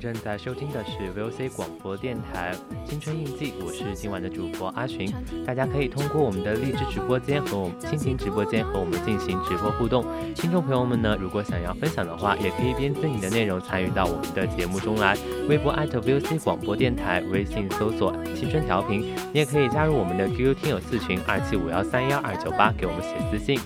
[0.00, 2.54] 正在收听的是 VOC 广播电台
[2.88, 5.12] 《青春印记》，我是今晚的主播阿寻。
[5.44, 10.02] 大家可以通过我们的荔枝直播间和我们蜻蜓直播间和我们进行直播互动。
[10.34, 15.14] 听众朋友们呢，如果想要分享的话，也可以编辑你的内容参与到我们的节目中来。
[15.50, 19.00] 微博艾特 @VOC 广播电台，微信搜索“青春调频”，
[19.34, 23.60] 你也可以加入我们的 QQ 听友四群二七五幺三幺二九八，给我们写私信。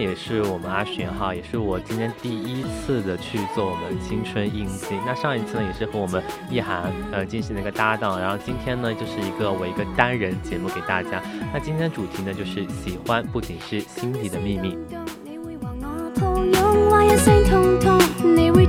[0.00, 4.94] 也是我们阿巡哈，也是我今天第一次的去做我们青春印记。
[5.06, 11.22] 那上一次呢，也是和我们意涵呃进行了一个搭档，然后今天呢，就是一个我一个单人节目给大家。
[11.52, 14.78] 那今天的主题呢，就是喜欢不仅是心底的秘密。
[15.26, 15.36] 你
[18.50, 18.66] 会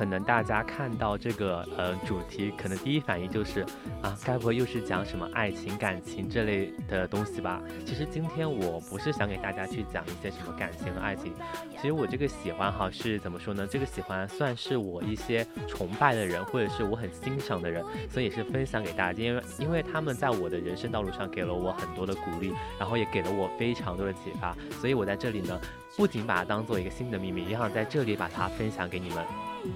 [0.00, 3.60] 可能大家看到这个呃主题，可能第一反应就是
[4.00, 7.60] 啊，该不会又是讲什么爱情、感情这类的东西吧？
[7.84, 11.34] 其实今天我不是想给大家去讲一些什么感情和爱情，
[11.76, 13.66] 其实我这个喜欢哈是怎么说呢？
[13.70, 25.60] 这个喜欢算是我一些崇拜的人，或者是我很欣赏的人，所以也是分享给大家，因为因为他们在我的人生道路上给了我很多的鼓励，然后也给了我非常多的启发，所以我在这里呢，
[25.94, 29.49] 不仅把它当做一个新的秘密，也想在这里把它分享给你们。
[29.60, 29.68] 刚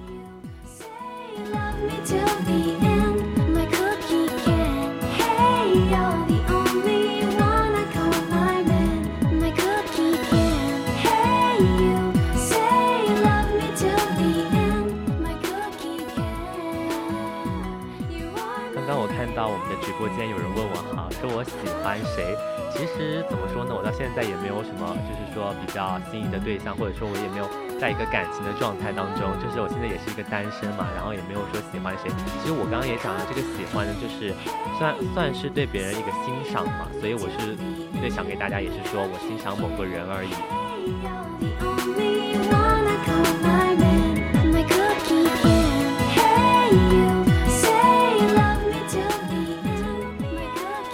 [18.87, 21.53] 刚我看到我们的直播间有人问我哈，说我喜
[21.83, 22.35] 欢谁？
[22.73, 27.74] 其实怎么说呢，我到现在也没有什么，就是说比较心仪的对象，或者说我也没有。
[27.85, 32.11] 在一个感情的状态当中，就是我现在也是一个单身嘛，然后也没有说喜欢谁。
[32.41, 34.33] 其实我刚刚也讲了，这个喜欢呢，就是
[34.79, 37.53] 算算是对别人一个欣赏嘛，所以我是
[38.01, 40.33] 最想给大家也是说我欣赏某个人而已。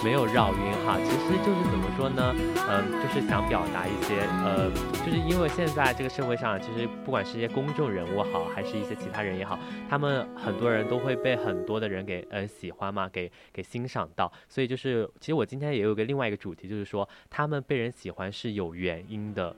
[0.03, 1.70] 没有绕晕哈，其实就是
[2.01, 2.35] 说呢，
[2.67, 4.71] 嗯，就是想表达一些，呃，
[5.05, 14.33] 就是因为现在这个社会上，其实不管是一些公众人物好，还是一些其他人也好，他们很多人都会被很多的人给，呃，喜欢嘛，给给欣赏到。
[14.49, 19.55] 所以就是其实我今天也有个另外一个主题，就是说他们被人喜欢是有原因的。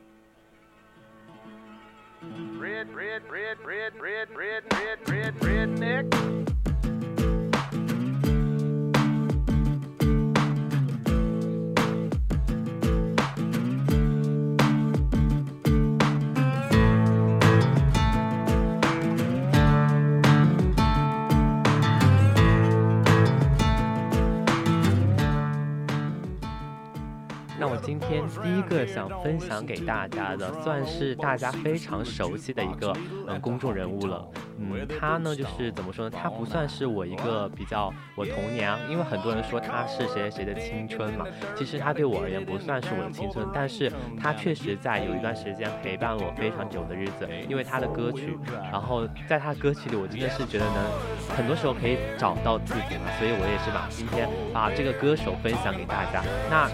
[27.64, 32.94] 那我今天第一个想分享给大家的，算是大家非常熟悉的一个
[33.26, 34.28] 嗯公众人物了。
[34.72, 36.18] 嗯，他呢就是怎么说呢？
[36.22, 41.26] 他不算是我一个比较我童年，因为很多人说他是谁谁谁的青春嘛。
[41.56, 48.38] 其实他对我而言不算是我的青春，但是他确实在有一段时间陪伴我非常久的日子，因为他的歌曲。
[48.72, 53.12] 然后在他歌曲里，我真的是觉得能很多时候可以找到自己嘛。
[53.20, 56.24] 所以我也是把今天把这个歌手分享给大家。
[56.50, 56.70] 那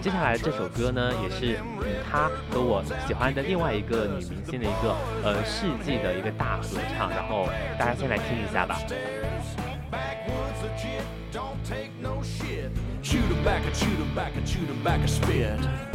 [0.00, 1.58] 接下来这首歌呢，也是
[2.08, 4.94] 他和我喜欢的另外一个女明星的一个
[5.24, 7.10] 呃世纪的一个大合唱。
[7.28, 7.48] 后
[7.78, 8.80] 大家先来听一下吧。
[13.02, 15.87] Shoot him back and shoot him back and shoot him back and spit.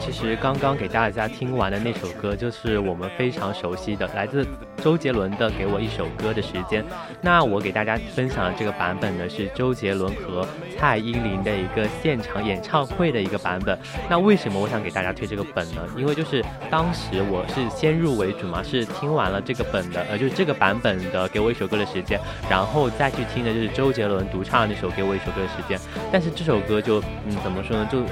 [0.00, 4.46] 其实刚刚给大家听完的那首歌，就是我们非常熟悉的，来自
[4.82, 6.82] 周杰伦的《给我一首歌的时间》。
[7.20, 10.46] 那我给大家分享的这个版本呢，是周杰伦和
[10.78, 13.78] 蔡依林的一个现场演唱会的一个版本。
[14.08, 15.82] 那为什么我想给大家推这个本呢？
[15.96, 25.78] 因为就是当时我是先入为主嘛，是听完了这个本的，呃，就是这个版本的《给我一首歌的时间》，然后再去听的就是周杰伦独唱的那首《给我一首歌的时间》。
[26.10, 27.86] 但是这首歌就，嗯，怎么说呢？
[27.92, 28.02] 就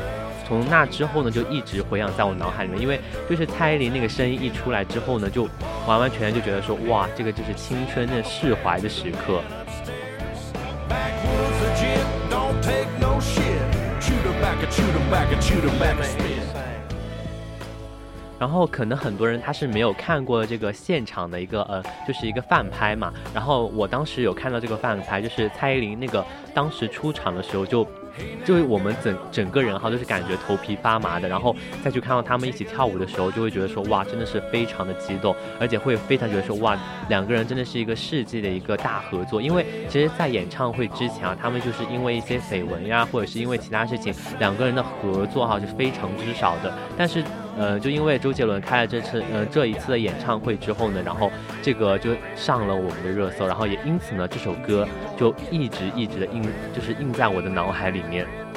[0.48, 5.46] 从那之后呢，就一直回响在我脑海里面，因为就是蔡依林那个声音一出来之后呢，就
[5.86, 9.42] 完完全全就觉得说，哇，这个就是青春的释怀的时刻。
[18.38, 23.12] 然后可能很多人他是没有看过这个现场的一个呃，就是一个饭拍嘛。
[23.34, 26.24] 然后我当时有看到这个饭拍，就是蔡依林那个
[26.54, 27.86] 当时出场的时候就。
[28.44, 36.76] 就是我们整整个人哈，都是感觉头皮发麻的，然后再去看到他们一起跳舞的时候，就会觉得说哇，真的是非常的激动，而且会非常觉得说哇，
[37.08, 39.40] 两个人真的是一个世纪的一个大合作。
[39.42, 46.72] 因为其实，在演唱会之前啊，他们就是因为一些绯闻呀，或者是因为其他事情，两个人的合作哈是非常之少的。
[46.96, 47.22] 但是，
[47.58, 56.42] 呃，就因为周杰伦开了这次呃这一次的演唱会之后呢，然后这个就上了我们的热搜，然后也因此呢，这首歌就一直一直的印，
[56.75, 57.98] 就是印在我的脑海里。
[58.08, 58.47] 面。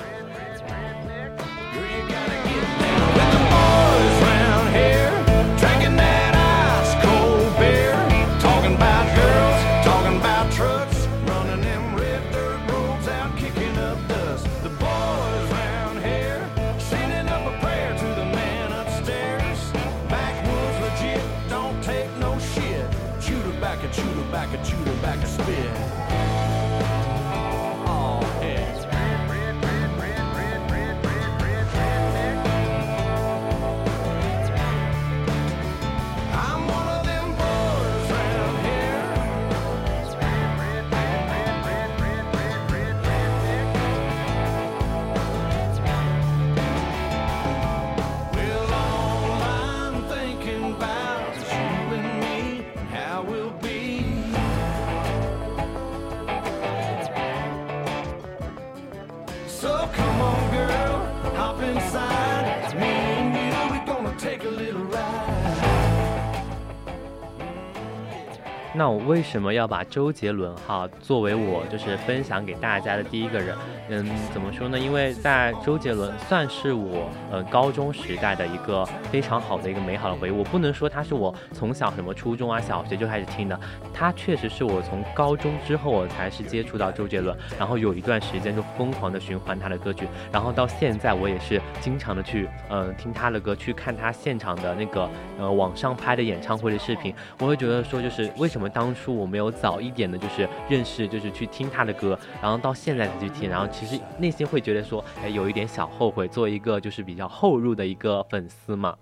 [68.73, 73.53] 那我为什么要把周杰伦哈作为我就是分享给大家的第一个人？
[73.89, 74.79] 嗯，怎么说呢？
[74.79, 80.31] 因为在周杰伦算是我呃高中时代的一个非常好的一个美好的回忆。
[80.31, 83.59] 我不能说他是我从小什么初中啊、小学就开始听的，
[83.93, 98.60] 他确实是我从高中之后我才是接触到周杰伦，然后有一段时间就疯狂的循环他的歌曲，然后到现在我也是经常的去嗯听他的歌，去看他现场的那个呃网上拍的演唱会的视频，我会觉得说就是为什么。
[98.61, 108.95] 我们当初我没有早一点的，就是认识，就是去听他的歌，然后到现在才去听，然后其实内心会觉得说，哎，有一点小后悔，作为一个就是比较后入的一个粉丝嘛。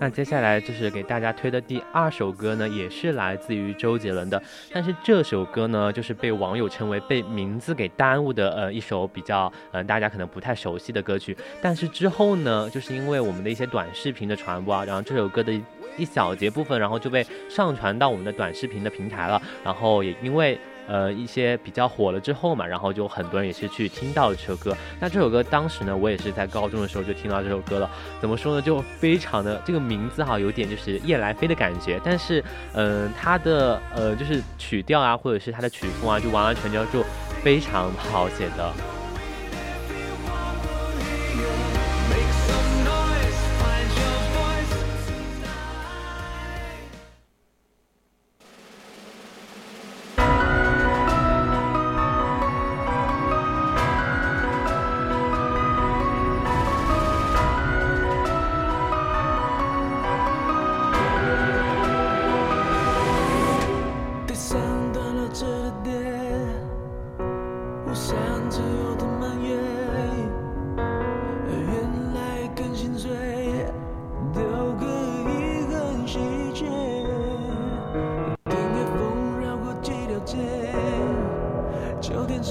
[0.00, 4.42] 那接下来就是给大家推的第二首歌呢，也是来自于周杰伦的，
[4.72, 11.36] 但是这首歌呢，就是被网友称为被名字给耽误的，呃，一首比较，呃，大家可能不太熟悉的歌曲。
[11.60, 15.52] 但是之后呢，就是因为我们的一些短视频的传播啊，然后这首歌的
[15.98, 20.58] 一小节部分，然后就被上传到我们的短视频的平台了，然后也因为。
[20.90, 24.76] 呃，一些比较火了之后嘛，然后就很多人也是去听到了这首歌。
[24.98, 27.88] 那这首歌当时呢，我也是在高中的时候就听到这首歌了。
[28.20, 32.00] 怎么说呢，就非常的这个名字哈，有点就是夜来飞的感觉。
[32.04, 32.42] 但是，
[32.72, 37.04] 嗯，它的呃就是曲调啊，或者是它的曲风啊，就完完全全就
[37.40, 38.72] 非常好写的。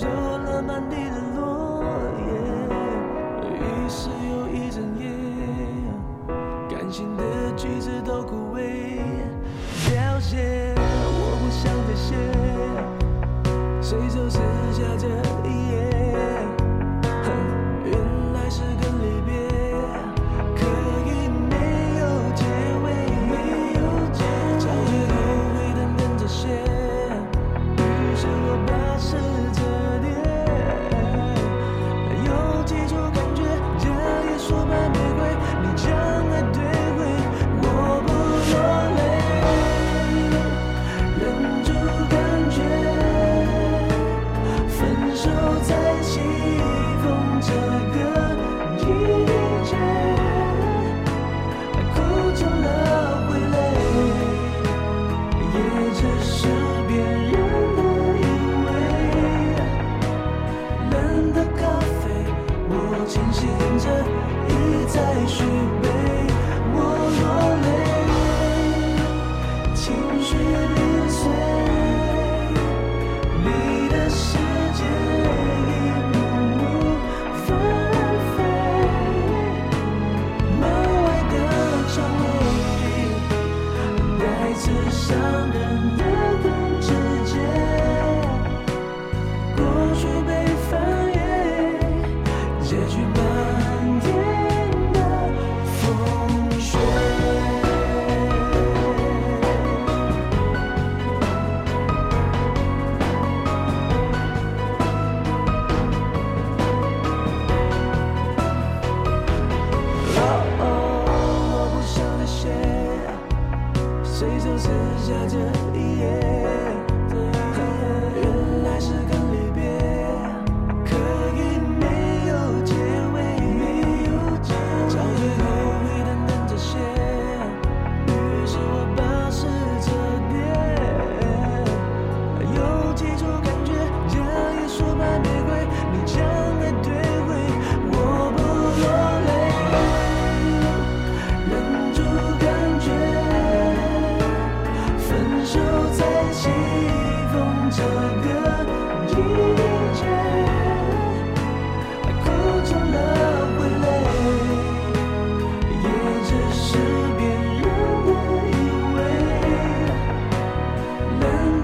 [0.07, 1.83] 了满地的落
[2.25, 2.31] 叶，
[3.49, 4.09] 于是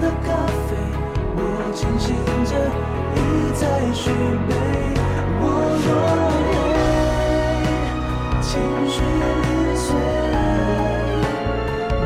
[0.06, 0.30] 的咖
[0.68, 0.76] 啡
[1.34, 1.40] 我
[1.74, 2.14] 清醒
[2.44, 2.52] 着
[3.16, 3.18] 一
[3.58, 4.04] 再续
[4.48, 4.50] 杯。
[5.40, 5.44] 我
[5.82, 5.88] 落
[6.52, 6.56] 泪
[8.40, 8.48] 情
[8.88, 8.94] 绪
[9.42, 9.44] 零
[9.76, 9.86] 碎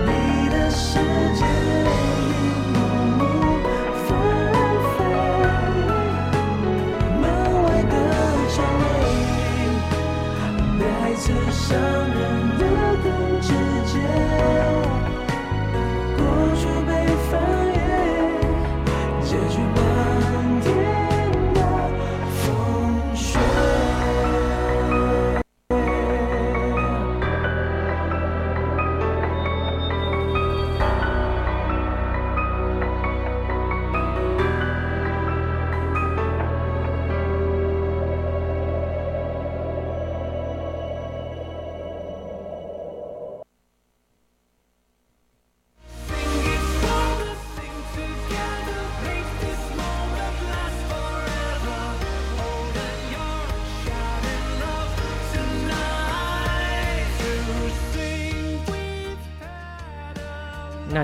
[0.07, 0.09] 你
[0.49, 0.89] 的世
[1.37, 1.41] 界
[2.17, 2.27] 一
[2.73, 2.75] 幕
[3.19, 3.21] 幕
[4.07, 4.09] 纷
[4.97, 4.97] 飞
[7.21, 7.23] 门
[7.63, 7.95] 外的
[8.49, 8.83] 蔷薇
[10.81, 10.83] 带
[11.17, 11.69] 刺伤
[12.09, 12.19] 人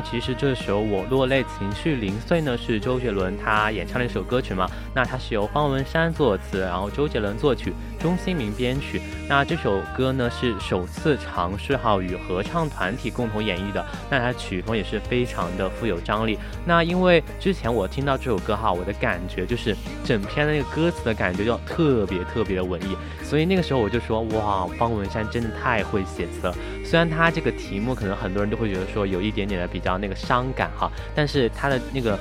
[0.08, 4.66] 其实这首《我落泪，情绪零碎》呢，是周杰伦他演唱的一首歌曲嘛？
[4.94, 9.00] 那它是由方文山作词，然后周杰伦作曲，钟兴民编曲。
[9.28, 16.38] 那这首歌呢是首次尝试哈与合唱团体共同演绎的，那它曲风也是非常的富有张力。
[16.64, 26.54] 那因为之前我听到这首歌哈，我的感觉就是整篇的那个歌词的感觉就特别特别的文艺，所以那个时候我就说哇，方文山真的太会写词了。
[26.84, 29.66] 虽然他这个题目可能很多人都会觉得说有一点点的。
[29.66, 32.18] 比较那个伤感哈，但是他的那个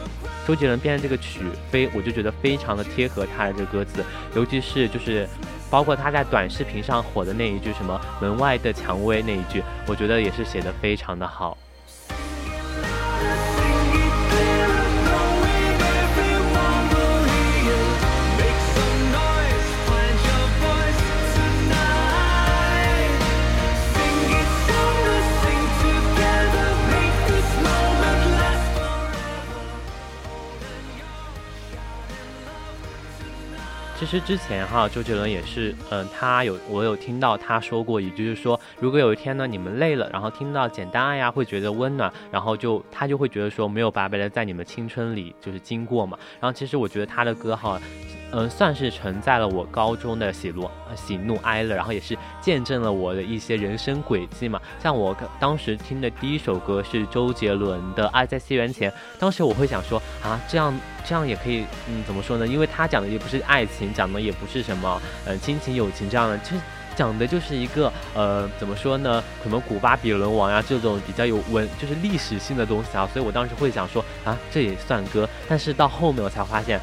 [0.48, 4.04] 周杰伦编的这个曲非，我就觉得非常的贴合他的这个歌词，
[4.36, 5.28] 尤其是就是
[5.70, 11.58] 包括他在短视频上火的那一句什么门外的蔷薇那一句，我觉得也是写的非常的好。
[33.98, 46.20] 其实之前哈，周杰伦也是，嗯，他有我有听到他说过一句，就是说，如果有一天呢，你们累了，然后听到简单爱呀，会觉得温暖，然后就他就会觉得说，没有白白的在你们青春里就是经过嘛。
[46.42, 47.80] 然后其实我觉得他的歌哈。
[48.32, 54.60] 嗯，算是承载了我高中的喜怒喜怒哀乐，然后也是见证了我的一些人生轨迹嘛。
[54.84, 62.46] 像我当时听的第一首歌是周杰伦的《爱在西元前》，当时我会想说啊，这样这样也可以，嗯，怎么说呢？
[62.46, 66.62] 因为他讲的也不是爱情，讲的也不是什么嗯亲情友情这样的，其实
[66.94, 69.24] 讲的就是一个呃怎么说呢？
[69.42, 75.30] 可能古巴比伦王呀这种比较有文就是历史性的东西啊，所以我当时会想说啊，这也算歌。
[75.48, 76.78] 但是到后面我才发现。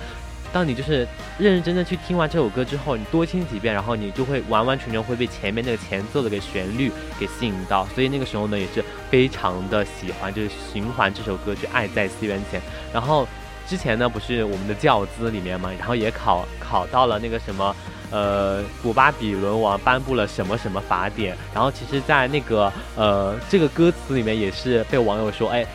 [0.52, 1.06] 当你就是
[1.38, 12.60] 认认真真去听完这首歌之后，你多听几遍，然后你就会完完全全会被前面那个前奏的个旋律给吸引到，所以那个时候呢也是非常的喜欢，就是循环这首歌就《爱在西元前》。
[12.92, 13.26] 然后
[13.66, 17.74] 之前呢不是我们的教资里面嘛，然后也考考到了那个什么，
[18.10, 25.66] 呃，古巴比伦王颁布了什么什么法典，然后其实，在那个呃这个歌词里面也是被网友说，哎。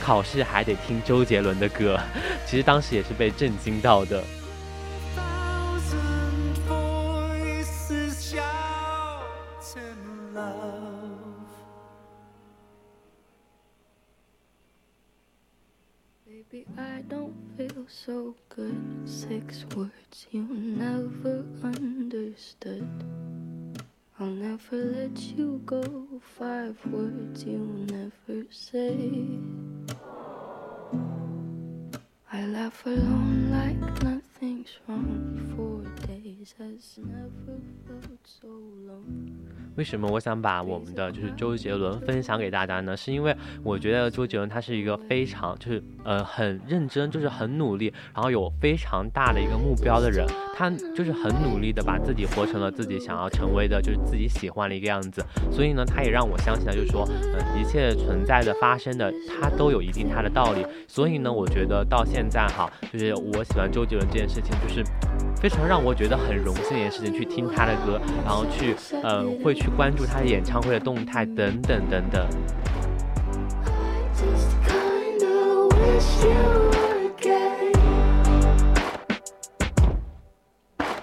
[0.00, 1.98] 考试还得听周杰伦的歌，
[2.46, 4.24] 其实当时也是被震惊到的。
[24.22, 26.06] I'll never let you go.
[26.20, 28.94] Five words you'll never say.
[32.30, 35.54] I laugh alone like nothing's wrong.
[35.56, 36.19] Four days
[39.76, 42.96] 为什么我想把我们的就是周杰伦分享给大家呢？
[42.96, 50.26] 是因为我觉得周杰伦他是一个非常就是呃很认真，就是很努力，然后有非常大的一个目标的人。
[50.56, 55.22] 他就是很努力的把自己活成了自己想要成为的，就是自己喜欢的一个样子。
[55.50, 60.64] 所以呢，他也让我相信了，就是说，嗯，一切存在的、发生的，他都有一定他的道理。
[60.88, 64.84] 所以呢，我觉得到现在哈，就是我喜欢周杰伦这件事情，就是
[65.36, 67.12] 非常让我觉得很很荣幸的一件事情。
[67.12, 72.26] 去听他的歌，然后去，嗯，会去关注他的演唱会的动态等等等等。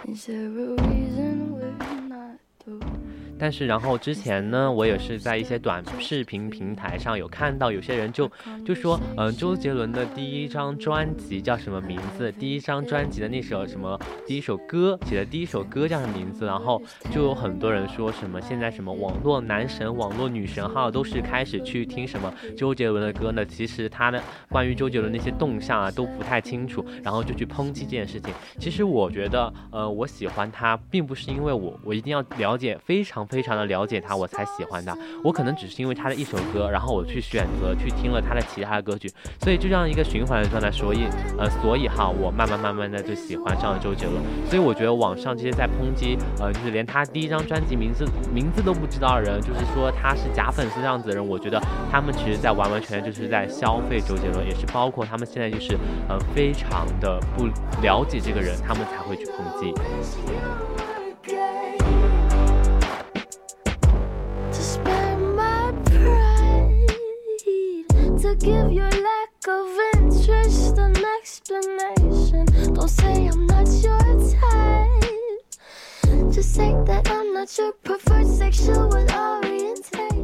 [0.07, 2.81] Is there a reason we're not through?
[3.39, 8.29] 但是，然后之前呢，我也是在一些短视频平台上有看到有些人就
[8.65, 12.31] 就说，嗯，周杰伦的第一张专辑叫什么名字？
[12.31, 16.45] 第一张专辑的那首什么第一首歌写的第一首歌叫什么名字？
[16.45, 23.45] 然后就有很多人说什么现在什么网络男神、网络女神号，都是开始去听什么周杰伦的歌呢？
[23.45, 24.19] 其实他的
[24.49, 28.33] 关于周杰伦那些动向啊都不太清楚，然后就去抨击这件事情。
[28.59, 33.26] 其实我觉得，呃，我喜欢他，并不是因为我我一定要了解非常。
[33.27, 34.97] 非常的了解他，我才喜欢他。
[35.23, 39.11] 我可能只是因为他的一首歌，然后我去选择去听了他的其他的歌曲，
[39.41, 40.71] 所以就这样一个循环的状态。
[40.71, 44.21] 所以，呃，所以哈，我慢慢慢慢的就喜欢上了周杰伦。
[44.49, 51.61] 所以我觉得网上这些在抨击，呃，就是连他第一张专辑名字名字都不知道的人，就是说他是假粉丝这样子的人，我觉得
[51.91, 57.47] 他们其实在完完全全就是在消费周杰伦，也是包括他们现在就是呃非常的不
[57.81, 59.73] 了解这个人，他们才会去抨击。
[68.27, 72.45] To give your lack of interest an explanation.
[72.73, 73.99] Don't say I'm not your
[74.31, 76.33] type.
[76.33, 80.16] Just say that I'm not your preferred sexual orientation.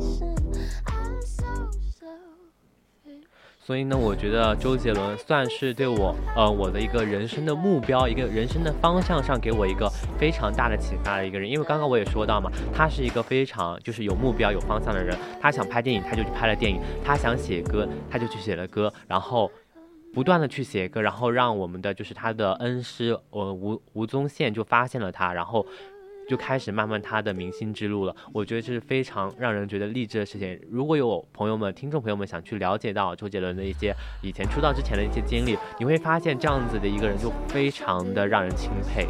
[3.65, 11.49] 所以呢，我觉得周杰伦算是对我，呃，我的一个人生的目标，一个人生的方向上给我一个非常大的启发的一个人。
[11.49, 15.17] 因为刚刚我也说到嘛，他是一个非常就是有目标、有方向的人。
[15.39, 19.49] 他想拍电影，他就去拍了电影；他想写歌，他就去写了歌，然后
[20.13, 25.65] 不断的去写歌，然后让我们的就是他的恩师，呃，吴吴宗宪就发现了他，然后。
[26.27, 30.59] 就开始慢慢他的明星之路了，我觉得这是非常让人觉得励志的事情。
[30.69, 39.07] 如果有朋友们、听众朋友们想去了解到周杰伦的一些以前出道之前的一些经历，你会发现这样子的一个人就非常的让人钦佩。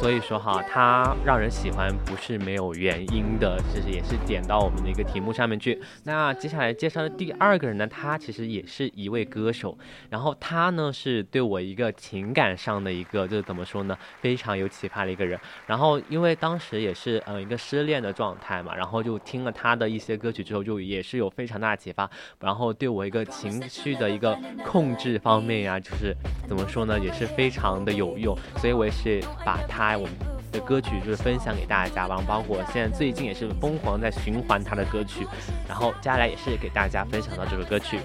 [0.00, 5.78] 所以说哈，他让人喜欢不是没有原因的，其实也是点到我们的一个题目上面去。
[6.04, 9.76] 那接下来介绍的第二个人呢，他其实也是一位歌手，
[10.08, 15.38] 然后他呢是对我一个情感上的一个，就是怎么说呢，非常有启发的一个人。
[15.66, 22.10] 然后因为当时也是呃一个失恋的状态嘛，然后就听了他的一些歌曲之后，就也是有非常大的启发，
[22.40, 24.34] 然后对我一个情绪的一个
[24.64, 26.16] 控制方面呀，就是
[26.48, 28.34] 怎么说呢，也是非常的有用。
[28.56, 29.89] 所以我也是把他。
[29.96, 30.12] 我们
[30.52, 35.26] 的歌曲就是分享给大家，包包括现在最近也是疯狂在循环他的歌曲，
[35.68, 37.98] 然后接下来也是给大家分享到这首歌曲。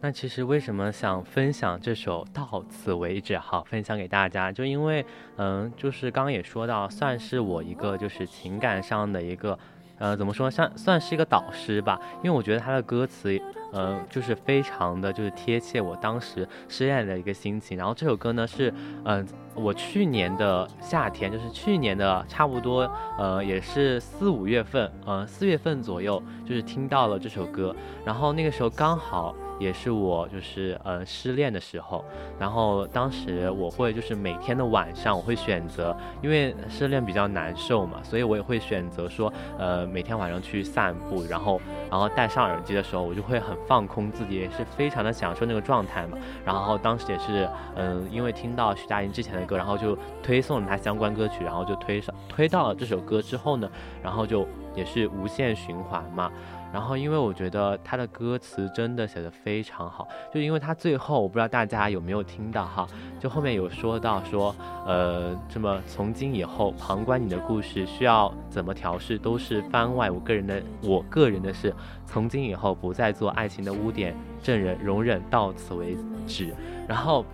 [0.00, 4.52] 那其实为什么想分享这首《到此为止》好分享给大家？
[4.52, 5.04] 就因为，
[5.36, 9.58] 嗯，就是刚刚也说到，算是我一个就是情感上的一个，
[9.98, 12.00] 呃，怎么说，像算是一个导师吧。
[12.22, 13.40] 因为我觉得他的歌词，
[13.72, 17.76] 呃，就是非常的就是贴切我当时失恋的一个心情。
[17.76, 18.72] 然后这首歌呢是，
[19.04, 19.26] 嗯。
[19.60, 29.34] 我去年的夏天，就是去年的差不多，呃，也是四五月份，呃，四月份左右，就是听到了这首歌，然后那个时候刚好。
[29.58, 32.04] 也是我就是呃失恋的时候，
[32.38, 46.16] 然后当时我会就是每天的晚上我会选择，因为失恋比较难受嘛，所以我也会选择说呃每天晚上去散步，然后然后戴上耳机的时候，我就会很放空自己，也是非常的享受那个状态嘛。
[46.44, 53.68] 然后当时也是嗯因为听到徐佳莹之前的歌，然后就推送了她相关歌曲，然后就推上推到了这首歌之后呢，
[54.02, 56.30] 然后就也是无限循环嘛。
[56.72, 62.86] 然后，因为我觉得他的歌词真的写的非常好，就因为他最后，我不知道大家有没有听到哈，
[63.18, 64.54] 就后面有说到说，
[64.86, 71.74] 呃，这么从今以后，旁观你的故事需要怎么调试，都是番外，我个人的，我个人的事，
[72.06, 76.54] 从今以后不再做爱情的污点证人，容忍到此为止，
[76.86, 77.24] 然后。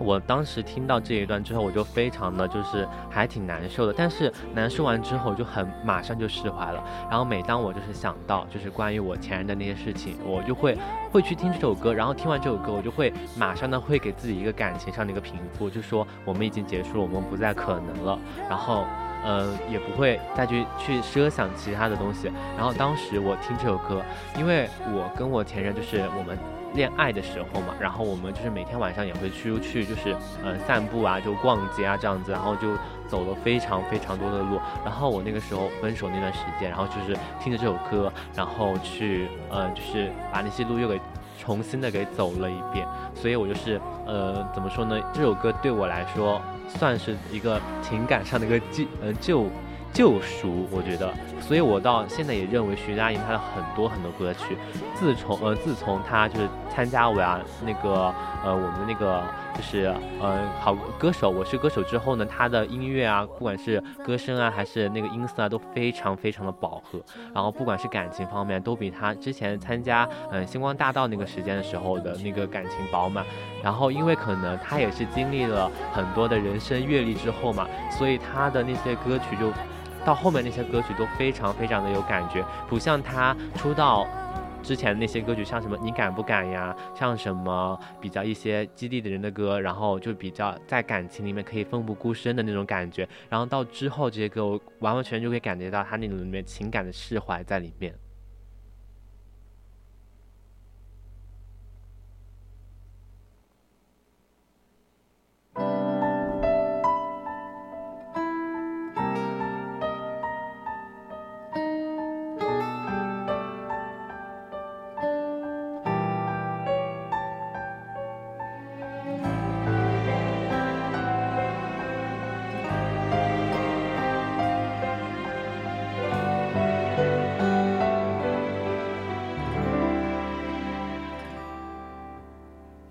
[0.00, 6.82] 我当时听到这一段之后，我就非常的就是还挺难受的，但是难受完之后就很马上就释怀了。
[7.10, 10.76] 然后每当我就是想到就是关于我前任的那些事情，我就会
[11.12, 18.18] 会去听这首歌，然后听完这首歌，我就会马上呢会给自己一个感情上的一个平复，就说我们已经结束了，我们不再可能了。
[18.48, 18.86] 然后，
[19.24, 22.32] 嗯，也不会再去去设想其他的东西。
[22.56, 24.02] 然后当时我听这首歌，
[24.38, 26.38] 因为我跟我前任就是我们。
[26.74, 32.68] 恋爱的时候嘛，然后我们就是每天晚上也会出去，就是呃散步啊，就逛街啊这样子，然后就
[33.08, 34.60] 走了非常非常多的路。
[34.84, 41.00] 然后我那个时候分手那段时间，然后就是听着这首歌，然后去呃就是把那些路又给
[41.38, 42.86] 重新的给走了一遍。
[43.14, 45.00] 所以我就是呃怎么说呢？
[45.12, 49.46] 这首歌对我来说算是一个情感上的一个救呃救。
[49.92, 54.56] 救赎，我觉得，所以我到现在也认为徐佳莹她的很多很多歌曲，
[54.94, 59.22] 自从呃自从她就是参加我呀那个呃我们那个
[59.54, 67.00] 就是呃好歌手我是歌手之后呢，她的音乐啊，不管是歌声啊还是那个音色啊，都非常非常的饱和。
[67.34, 73.24] 然后不管是感情方面，都比她之前参加嗯星光大道那个时间的时候的那个感情饱满。
[73.62, 79.52] 然后因为可能她也是经历了很多的人生阅历之后嘛，所以她的那些歌曲就。
[80.10, 84.04] 到后面那些歌曲都非常非常的有感觉，不像他出道
[84.60, 93.08] 之前那些歌曲，像什么你敢不敢呀，像什么比较一些激励的人的歌，然后就比较在感情里面可以奋不顾身的那种感觉。
[93.28, 97.94] 然后到之后这些歌，我完完全全就可以感觉到他那种里面情感的释怀在里面。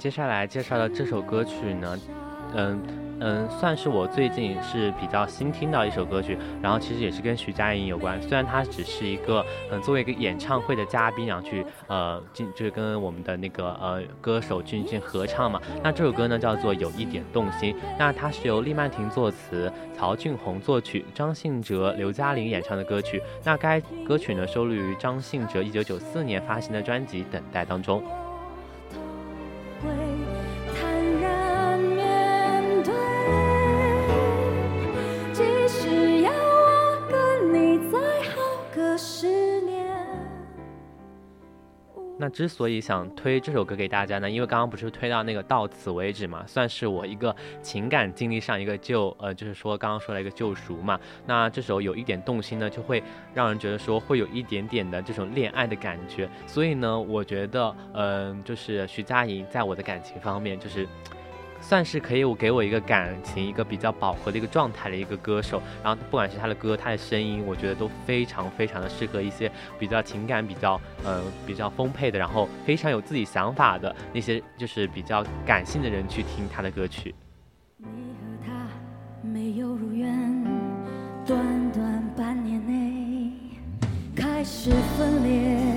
[0.00, 1.98] 接下来介绍的这首歌曲呢，
[2.54, 2.82] 嗯。
[3.22, 8.18] 嗯，算是我最近是比较新听到一首歌曲，然后其实也是跟徐佳莹有关。
[8.22, 15.60] 虽然她只是一个，嗯，作为一个演唱会的嘉宾，然后去，呃，进就是跟我们的那个呃歌手进行合唱嘛。
[15.82, 23.20] 那这首歌呢叫做有一点动心，那它是由厉曼婷作词，曹俊宏作曲，张信哲、刘嘉玲演唱的歌曲。
[23.44, 23.78] 那该
[24.08, 28.02] 歌曲呢收录于张信哲一九九四年发行的专辑《等待》当中。
[42.20, 51.00] 那之所以想推这首歌给大家呢，因为刚刚不是推到那个到此为止嘛，算是我一个情感经历上一个救，呃，就是说刚刚说了一个救赎嘛。
[51.26, 53.02] 那这首有一点动心呢，就会
[53.32, 56.28] 让人觉得说会有一点点的这种恋爱的感觉。
[56.46, 60.86] 所以呢，我觉得，嗯，就是徐佳莹在我的感情方面，就是。
[61.70, 69.48] 算是可以我给我一个感情一个比较饱和的一个状态的一个歌手，然后不管是他的歌，他的声音，我觉得都非常非常的适合一些
[69.78, 77.14] 比较情感比较呃比较丰沛的，然后非常有自己想法的那些就是比较感性的人去听他的歌曲。
[77.76, 78.52] 你和他
[79.22, 80.12] 没有如愿，
[81.24, 83.30] 短短半年内
[84.16, 85.69] 开始分裂。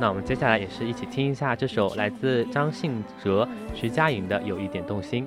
[0.00, 5.26] 那我们接下来也是一起听一下这首来自张信哲、徐佳莹的《有一点动心》。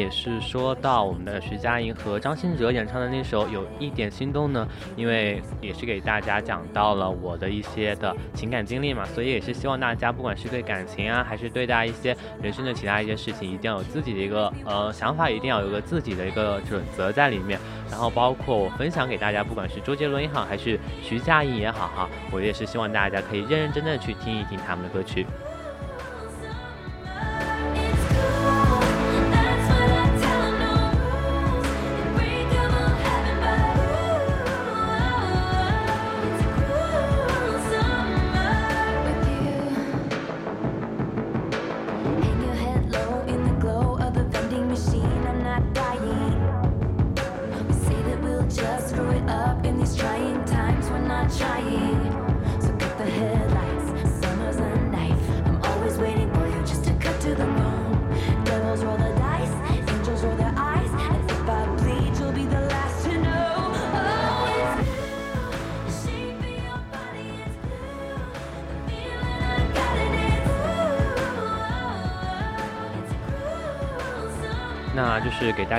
[0.00, 17.60] 也是说到我们的徐佳莹和张信哲演唱的那首《有一点心动》呢，因为也是给大家讲到了我的一些的情感经历嘛，所以也是希望大家不管是对感情啊，还是对待一些人生的其他一些事情，一定要有自己的一个呃想法，一定要有个自己的一个准则在里面。
[17.90, 25.26] 然后包括我分享给大家，不管是周杰伦也好，还是徐佳莹也好哈，我也是希望大家可以认认真真的去听一听他们的歌曲。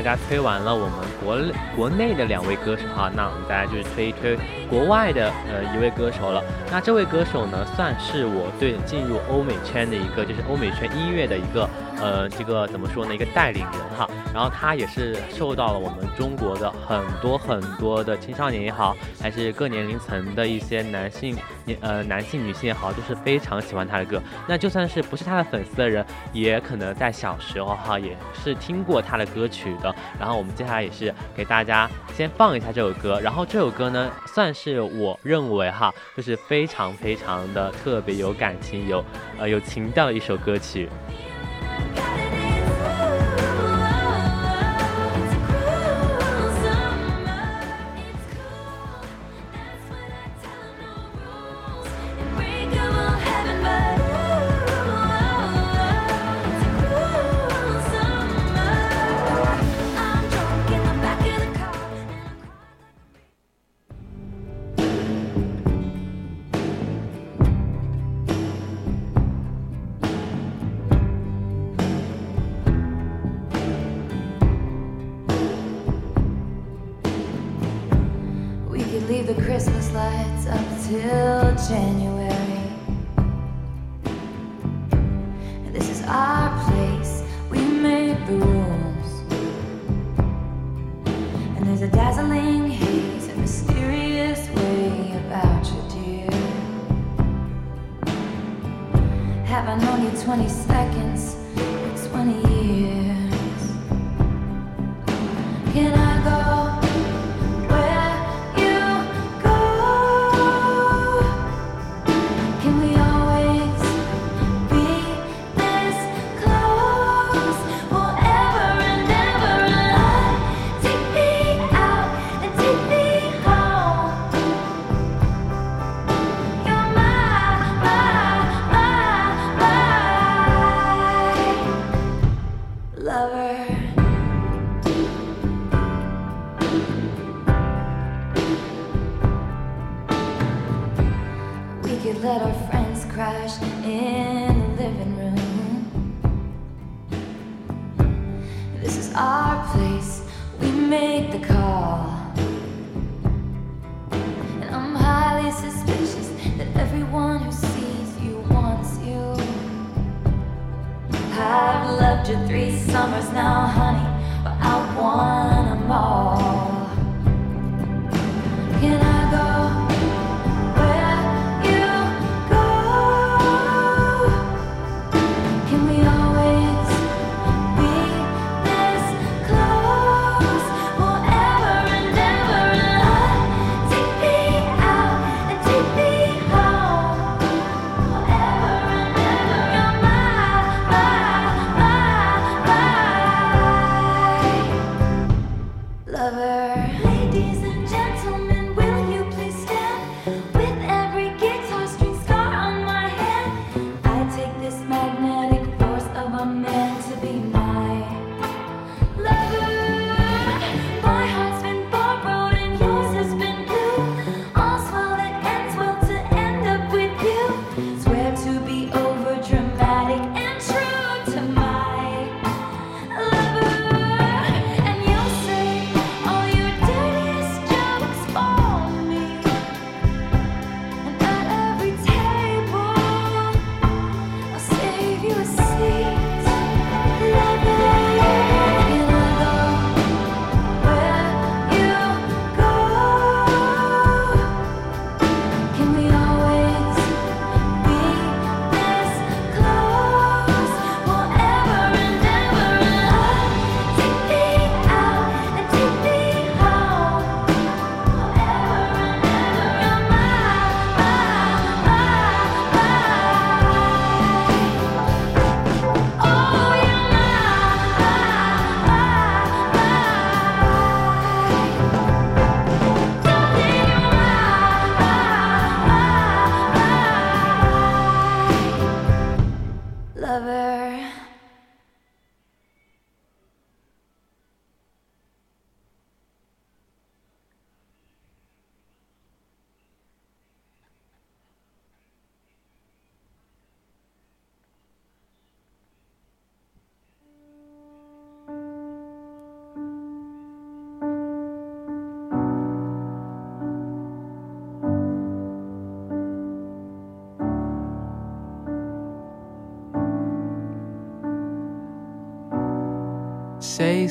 [0.04, 4.38] 大家推完了我们国内国内的两位歌手哈，那我们大家就是推一推
[4.70, 6.44] 国外的呃一位歌手了。
[6.72, 11.70] 那这位歌手呢，算是我对进入欧美圈的一个，就是欧美圈音乐的一个
[12.00, 14.10] 呃这个怎么说呢，一个带领人哈。
[14.34, 24.22] 然后他也是受到了我们中国的很多很多的青少年也好，还是各年龄层的一些男性年呃男性女性也好，都是非常喜欢他的歌。
[24.48, 29.94] 那就算是不是他的粉丝的人，也可能在小时候哈也是听过他的歌曲的。
[30.18, 31.88] 然后我们接下来也是给大家大家
[32.18, 39.06] 先放一下这首歌，然后这首歌呢，算是我认为哈，就是非常非常的特别有感情、有
[39.38, 40.90] 呃有情调的一首歌曲。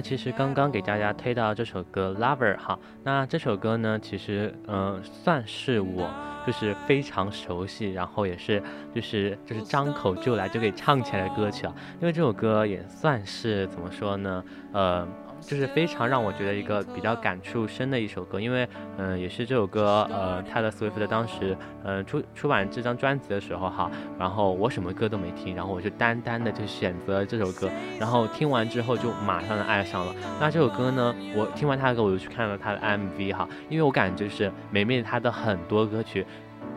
[0.00, 6.10] 其实刚刚给大家推到这首歌《Lover》哈，那这首歌呢，其实嗯、算是我
[6.46, 8.62] 就是非常熟悉，然后也是
[8.94, 15.06] 就是就是张口就来就可以唱起来的歌曲啊，因为这首歌也算是怎么说呢，呃。
[15.40, 18.68] 就是非常让我觉得一个比较感触深的一首歌，因为
[18.98, 30.14] 嗯、也是这首歌呃他的 Swift 的当时呃出出版这张专辑的时候哈，然后我什么歌都没听，然后我就单单的就选择了这首歌，然后听完之后就马上的爱上了。
[30.38, 36.26] 那这首歌呢，我听完他的歌，我就去看了他的 MV 哈，因为我感觉就是梅梅她的很多歌曲。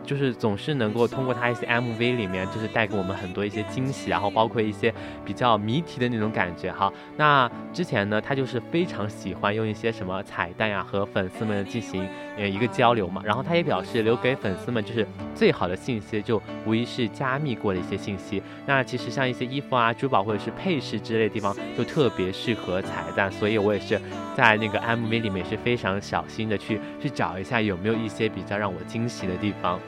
[0.04, 4.92] 就是总是能够通过她一些 MV 里面，就是带给我们很多一些惊喜，然后包括一些
[5.24, 6.92] 比较谜题的那种感觉哈。
[7.16, 18.42] 那之前呢，她就是非常喜欢用一些什么彩蛋呀和粉丝们进行呃一个交流嘛，然后她也表示留给粉丝们就是最好的信息，就无疑是加密过的一些信息。
[18.66, 24.00] 那其实像一些衣服啊、珠宝或者是配饰之类的地方，就特别适合彩蛋，所以我也是
[24.36, 29.80] 在那个 MV 里面是非常小心的去去找一下有没有一些比较让我惊喜的地方。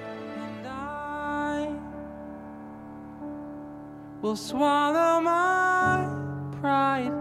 [4.27, 6.05] Will swallow my
[6.61, 7.13] pride.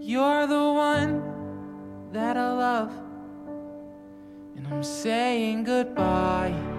[0.00, 2.92] You're the one that I love,
[4.54, 6.69] and I'm saying goodbye.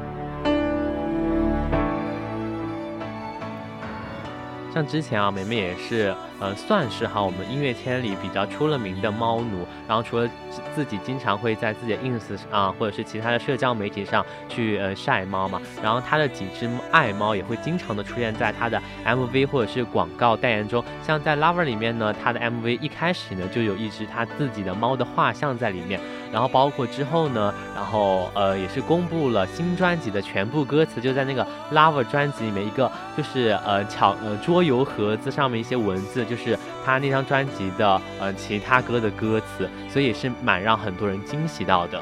[4.73, 9.67] 像之前啊，梅梅也是，呃，算是哈我们音乐圈里比较出了名的猫奴。
[9.87, 20.81] 然后除了自自己经常会在自己的 ins 啊，或者是其他的社交媒体上去呃晒猫嘛，然后他的几只爱猫也会经常的出现在他的 MV 或者是广告代言中。
[21.05, 25.99] 像在 Lover 里面呢，他的 MV 一开始呢就有一只他自己的猫的画像在里面。
[26.31, 42.01] 然后包括之后呢，然后呃也是公布了新专辑的全部歌词，就在那个 Lover 专辑里面一个就是呃巧呃桌油盒子上面一些文字，就是他那张专辑的呃其他歌的歌词，所以也是蛮让很多人惊喜到的。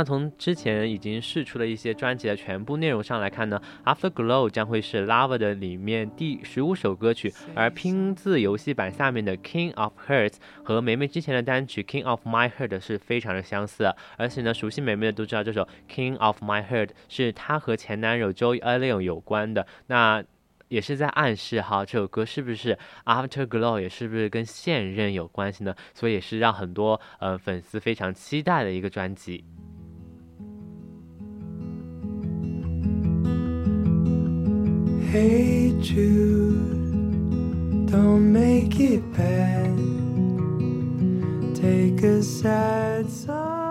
[0.00, 3.60] 那从之前已经试出的一些专辑的全部内容上来看呢，
[3.94, 10.28] 《Afterglow》将会是 Lava 的里面第十五首歌曲，而拼字游戏版下面的《King of Hearts》
[10.64, 20.24] 和梅梅之前的单曲《King of My Heart》是非常的相似，而且呢，熟悉梅梅的都知道这首《King of My Heart》是她和前男友 Joey Allen 有关的，那。
[20.70, 25.74] 也是在暗示哈，这首歌是不是 Afterglow 也是不是跟现任有关系呢？
[25.92, 29.44] 所以也是让很多呃粉丝非常期待的一个专辑。
[35.10, 36.70] Hey Jude,
[37.90, 39.76] don't make it bad.
[41.52, 43.69] Take a sad song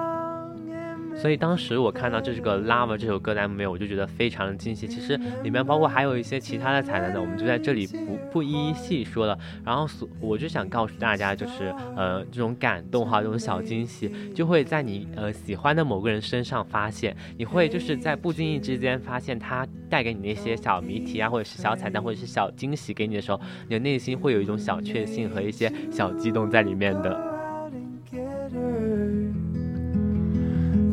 [1.20, 4.88] 所以当时我看到这个《Lava》这首歌的 MV，我就觉得非常的惊喜。
[4.88, 9.38] 其实里面包括还有一些其他的彩蛋呢，我们就在这里不不一一细说了。
[9.66, 27.39] 然后所我就想告诉大家，就是呃这种感动哈，这种小惊喜就会在你呃喜欢的某个人身上发现，你会就是在不经意之间发现他带给你那些小谜题啊，或者是小彩蛋，或者是小惊喜给你的时候，你的内心会有一种小确幸和一些小激动在里面的。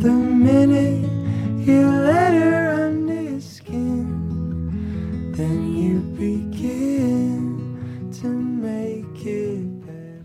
[0.07, 1.03] The minute
[1.67, 7.77] you let her under your skin, then you begin
[8.21, 10.23] to make it better.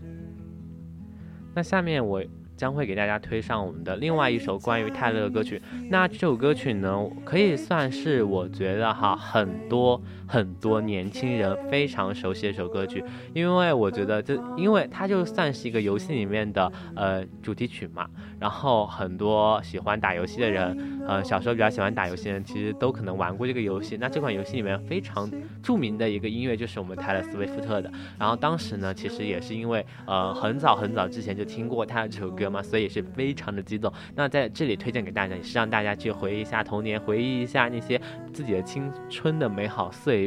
[1.52, 2.22] 那下面我
[2.56, 5.60] 将会给大家推上我们的另外一首关于泰勒的歌曲。
[5.90, 10.00] 那这首歌曲呢，可以算是我觉得哈很多
[10.32, 13.04] 很多年轻人非常熟悉的一首歌曲，
[13.34, 18.08] 因为我觉得就因为它就算是一个游戏里面的呃主题曲嘛，
[18.40, 23.98] 然后很多喜欢打游戏的人，呃小时候比较喜欢打游戏的人，其实都可能玩过这个游戏。
[24.00, 25.30] 那这款游戏里面非常
[25.62, 27.92] 著名的一个音乐就是我们泰勒斯威夫特的。
[28.18, 33.92] 然后当时呢，其实也是因为呃很早很早之前就听过他的这首歌嘛，所以也是非常的激动。
[34.14, 38.00] 那在这里推荐给大家，也是让大家去回忆一下童年，回忆一下那些
[38.32, 40.21] 自己的青春的美好岁月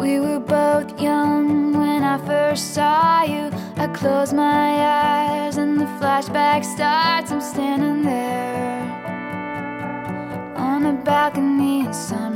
[0.00, 3.50] We were both young when I first saw you.
[3.76, 7.30] I close my eyes and the flashback starts.
[7.30, 8.31] I'm standing there
[11.92, 12.31] sun.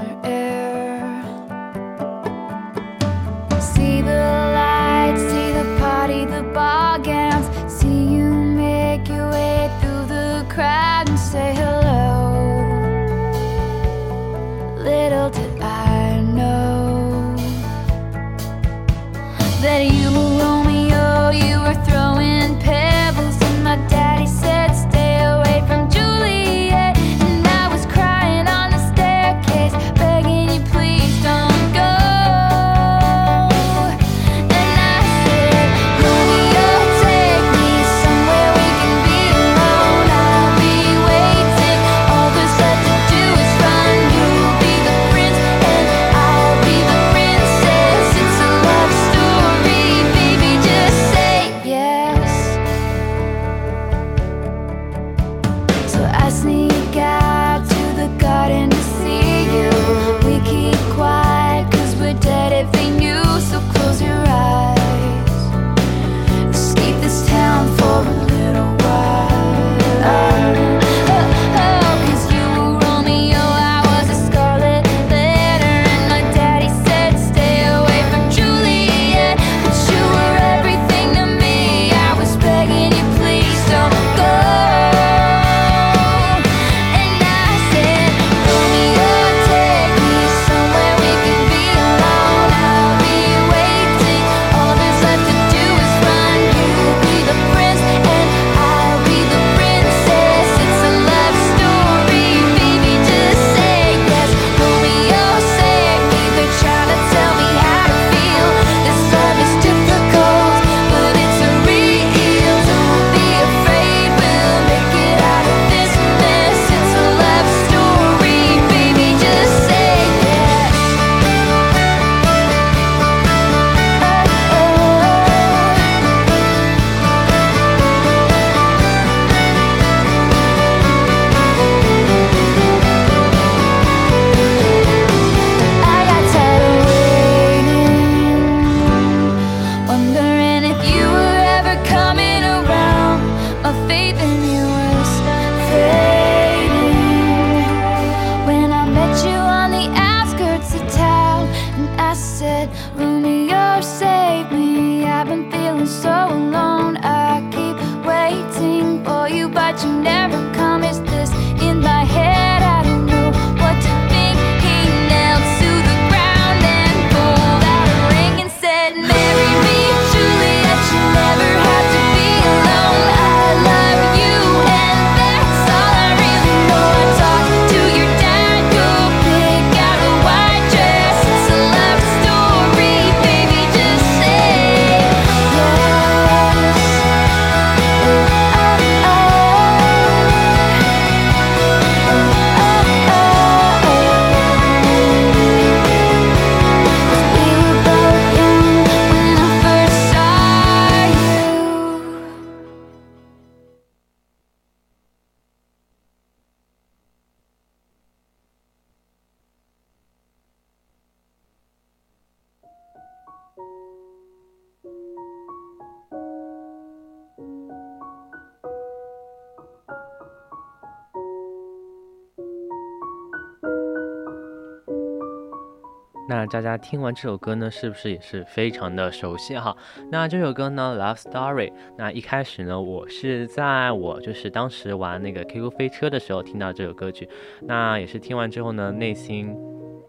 [226.49, 229.77] 大家听完这首歌呢，是不是也是非常的熟悉哈？
[230.11, 231.71] 那这首歌呢，《Love Story》。
[231.99, 237.29] 那一开始呢，我是在我就是当时玩那个 QQ 飞车的时候听到这首歌曲。
[237.63, 239.57] 那也是听完之后呢，内心。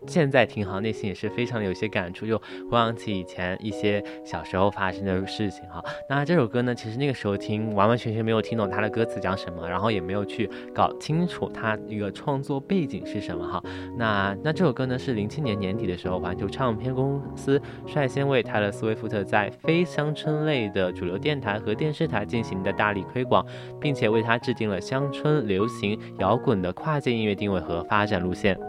[0.05, 5.83] 现在挺好，内心也是非常的有些感触，又回想起以前一些小时候发生的事情哈。
[6.07, 13.61] 那这首歌呢，其实那个时候听完完全全没有听懂它的歌词讲什么，然后也没有去搞清楚它一个创作背景是什么哈。
[13.97, 23.45] 那那这首歌呢，是零七年年底的时候，环球唱片公司率先为泰勒·斯威夫特在非乡村类的主流电台和电视台进行的大力推广，
[23.79, 28.59] 并且为他制定了乡村流行摇滚的跨界音乐定位和发展路线。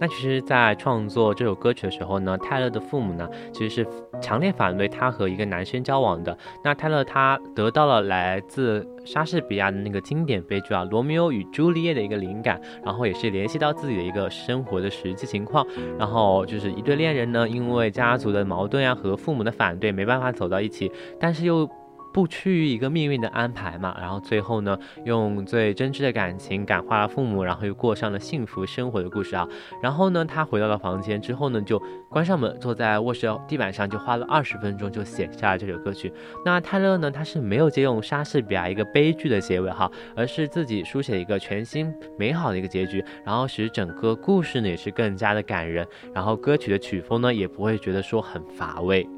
[0.00, 3.86] 那其实，在创作这首歌曲的时候呢，泰勒的父母呢，其实是
[4.20, 6.36] 强烈反对他和一个男生交往的。
[6.64, 15.66] 那泰勒他得到了来自莎士比亚的那个经典悲剧啊《罗密欧与朱丽叶》的一个灵感，然后也是联系到自己的一个生活的实际情况。
[15.98, 20.90] 然后就是一对恋人呢，因为家族的矛盾呀和父母的反对，没办法走到一起，
[21.20, 21.68] 但是又。
[22.12, 29.46] 不屈于一个命运的安排嘛，然后最后呢，用最真挚的感情感化了父母，然后又过上了幸福生活的故事啊。
[29.82, 36.12] 然后呢，他回到了房间之后呢，就关上门，坐在卧室地板上，就花了二十分钟就写下了这首歌曲。
[36.44, 49.08] 那泰勒呢，他是没有借用莎士比亚一个悲剧的结尾哈，而是自己书写一个全新美好的一个结局，然后使整个故事呢也是更加的感人，然后歌曲的曲风呢也不会觉得说很乏味。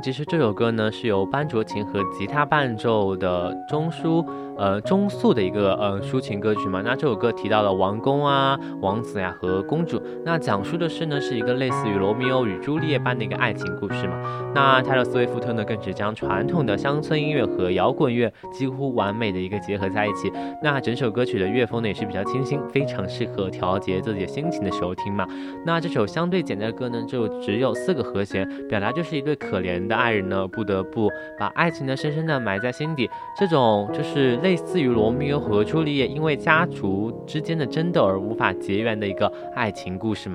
[0.00, 4.24] 其实这首歌呢，是由班卓琴和吉他伴奏的中枢。
[4.56, 6.82] 呃，中速的一个呃抒情歌曲嘛。
[6.84, 10.02] 那这首歌提到了王宫啊、王子呀和公主。
[10.28, 14.52] 那讲述的是呢，是一个类似于罗密欧与朱丽叶般的一个爱情故事嘛。
[14.54, 20.30] 那泰勒·斯威夫特呢，更是将传统的乡村音乐和摇滚乐几乎完美的一个结合在一起。
[20.62, 25.26] 那整首歌曲的乐风呢，也是比较清新，非常适合调节自己的心情的时候听嘛。
[25.64, 31.08] 那这首相对简单的歌呢，就只有四个和弦，表达就是一对可怜的爱人呢，不得不
[31.38, 33.08] 把爱情呢深深的埋在心底。
[33.34, 40.26] 这种就是类似于罗密欧和朱丽叶因为家族之间的争斗而无法结缘的一个爱情故事 It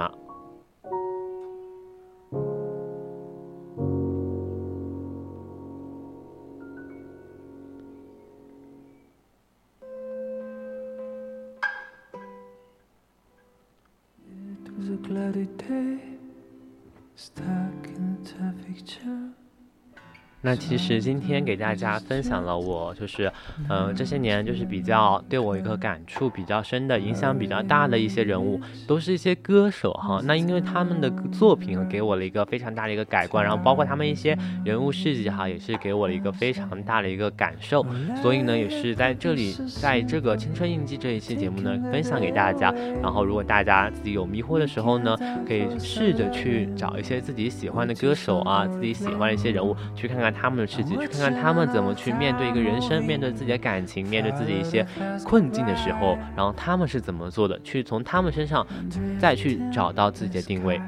[14.77, 15.99] was a cloudy day,
[17.15, 17.45] stuck
[17.87, 19.42] in a traffic jam.
[20.45, 23.31] 那其实今天给大家分享了我就是，
[23.69, 30.19] 嗯，这些年就是比较对我一个感触比较深的、影响比较大的一些人物，都是一些歌手哈。
[30.25, 37.85] 那因为他们的作品给我了一个非常大的一个改观，然后包括他们一些人物事迹哈，也是给我了一个非常大的一个感受。
[38.21, 42.69] 所以呢，也是在这里，在这个青春印记这一期节目呢，分享给大家。
[43.01, 45.17] 然后，如果大家自己有迷惑的时候呢，
[45.47, 50.32] 可以试着去找一些自己喜欢的歌手啊，自己喜欢的一些人物，去看看。
[50.33, 54.85] 他们的世界，去看看他们怎么去面对一个人生，面对自己的感情，面对自己一些
[55.23, 57.59] 困境的时候，然后他们是怎么做的？
[57.63, 58.65] 去从他们身上
[59.19, 60.81] 再去找到自己的定位。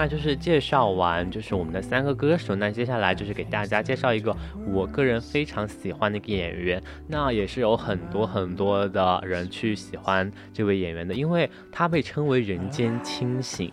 [0.00, 2.56] 那就是介绍完，就是我们的三个歌手。
[2.56, 4.34] 那接下来就是给大家介绍一个
[4.66, 6.82] 我个人非常喜欢的一个演员。
[7.06, 13.70] 那也是有很多很多的人去喜欢这位演员的，因为他被称为人间清醒。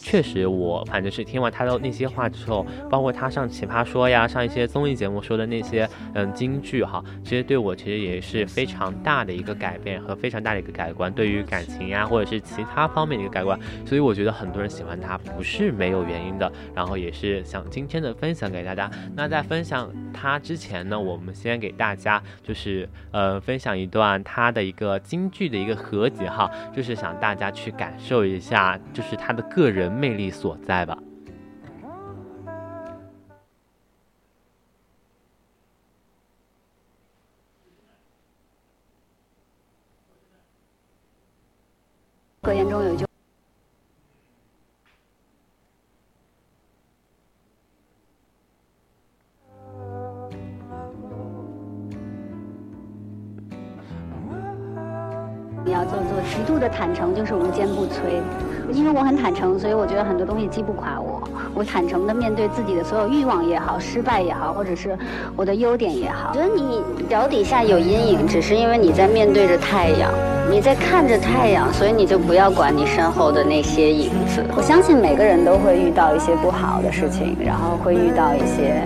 [0.00, 13.58] 确实，我反正是听完他的那些话之后，包括他上奇葩说呀，上一些综艺节目说的那些嗯金句哈，其实对我其实也是非常大的一个改变和非常大的一个改观，对于感情呀或者是其他方面的一个改观。
[13.84, 15.63] 所以我觉得很多人喜欢他不是。
[15.64, 18.90] 是没有原因的，然后也是想今天的分享给大家。
[19.16, 30.96] 那在分享他之前呢，我们先给大家就是呃分享一段他的一个京剧的一个合集哈，就是想大家去感受一下，就是他的个人魅力所在吧。
[63.42, 64.96] 也好，失败也好，或者是
[65.34, 66.32] 我的优点也好。
[66.32, 70.10] 我觉得你脚底下有阴影，只是因为你在面对着太阳，
[70.50, 74.44] 你在看着太阳，所以你就不要管你身后的那些影子。
[74.56, 78.82] 我相信每个人都会遇到一些不好的事情，然后会遇到一些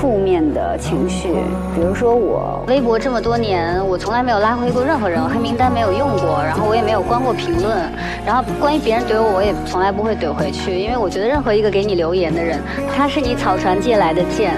[0.00, 1.28] 负面的情绪。
[1.74, 7.76] 比如说我微博这么多年，我从来没有拉黑过任何人，黑名单没有用过，然后我也没有关过评论，
[8.24, 12.58] 然后关于别人怼我，我也从来不会怼回去，因为我觉得任何一个给你留言的人，
[12.96, 14.54] 他是你草船借来的箭，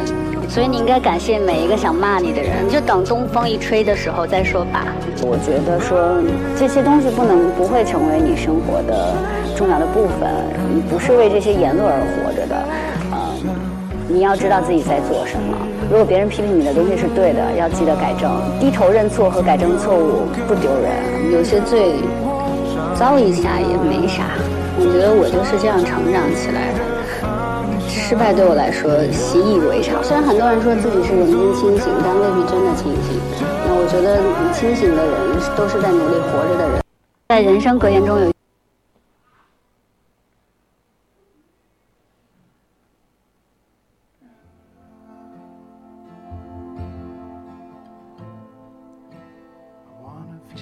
[0.49, 4.87] 所以你应该感谢每一个想骂你的人，你就等东风一吹的时候再说吧。
[5.25, 6.23] 我觉得说
[6.57, 9.15] 这些东西不能不会成为你生活的
[9.57, 10.31] 重要的部分，
[10.73, 12.72] 你不是为这些言论而活着的，呃，
[14.13, 15.57] 你要知道自己在做什么。
[15.91, 21.95] 如果别人批评你的东西是对的，要记得改正，低头认错和改正错误不丢人，有些罪
[22.95, 24.25] 遭一下也没啥。
[24.79, 27.89] 我觉得我就是这样成长起来的。
[27.89, 30.05] 失败对我来说习以为常。
[30.05, 33.17] 虽然很多人说自己是人间清醒，但未必真的清醒。
[33.65, 34.21] 那我觉得
[34.53, 35.15] 清醒的人
[35.57, 36.81] 都是在努力活着的人。
[37.31, 38.32] 在人生格言中有。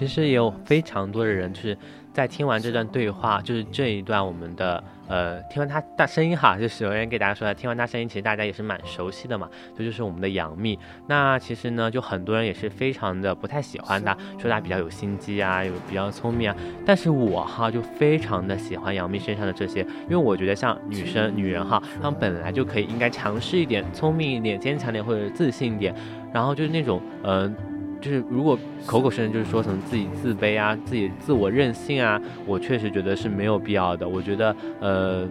[0.01, 1.77] 其实也有非常多的人，就是
[2.11, 9.47] 在听完这段对话，就是这一段我们的呃，听完他大声音哈，就首先给大家说，听完他声音，其实大家也是蛮熟悉的嘛，
[9.77, 10.79] 这就是我们的杨幂。
[11.07, 16.57] 那其实呢，就很多人也是非常的不太喜欢他，说他比较有心机啊，有比较聪明啊。
[16.87, 25.95] 但是我哈就非常的喜欢杨幂身上的这些，因为我觉得像女生、女人哈，她们本来就可以应该强势一点、聪明一点、坚强点或者自信一点，
[26.33, 27.55] 然后就是那种嗯。
[28.01, 34.09] 就是如果口口声声就是说什么自己自卑啊，自己自我任性啊，我确实觉得是没有必要的。
[34.09, 35.29] 我觉得，呃，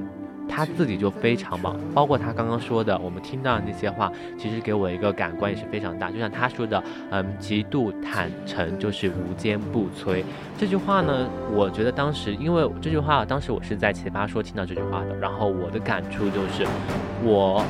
[0.47, 6.11] 他自己就非常棒，包括他刚刚说的，我们听到的那些话，其实给我一个感官也是非常大。
[6.11, 10.23] 就像他说的，嗯，极度坦诚就是无坚不摧。
[10.57, 16.67] 这句话呢，我觉得当时，因为这句话当时我是在奇葩说听到这句话的，然后我的感触就是，
[17.23, 17.63] 我。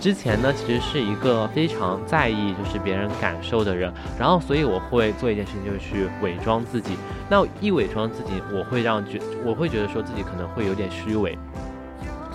[0.00, 6.96] 之前呢，其实是一个非常在意就是别人感受的人，然后所以我会做一件事情，就是去伪装自己。
[7.28, 11.36] 那一伪装自己，我会让觉，我会觉得说自己可能会有点虚伪。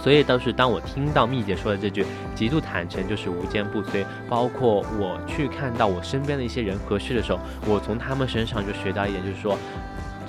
[0.03, 2.03] 所以当时当我听到蜜姐说的这句
[2.33, 9.55] “极度坦诚就是无坚不摧”，包括我去看到我身边的一些人和事的时候，我从他们身上就学到一点，就是说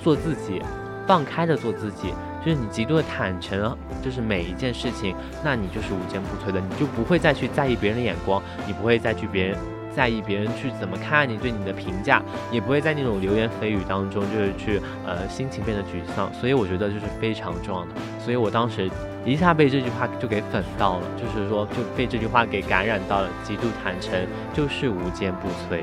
[0.02, 0.60] 做自己，
[1.06, 2.12] 放开的做自己。
[2.44, 5.14] 就是你极度的坦诚，就是每一件事情，
[5.44, 9.56] 那你就是无坚不摧的，你就不会再去在意别人的眼光，你不会再去别人
[9.94, 16.32] 在意别人去怎么看你对你的评价，也不会在那种流言蜚语当中就是去呃心情变得沮丧。
[16.32, 17.90] 所以我觉得就是非常重要的。
[18.18, 18.90] 所以我当时
[19.24, 25.82] 一下被这句话就给粉到了，就是说就被这句话给感染到了，极度坦诚就是无坚不摧。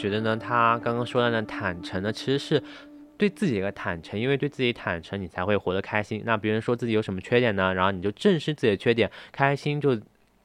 [0.00, 2.62] 觉得呢，他刚刚说的那坦诚呢，其实是
[3.18, 6.22] 对自己一个坦诚，因为对自己坦诚，你才会活得开心。
[6.24, 7.74] 那别人说自己有什么缺点呢？
[7.74, 10.00] 然后你就正视自己的缺点，开心就。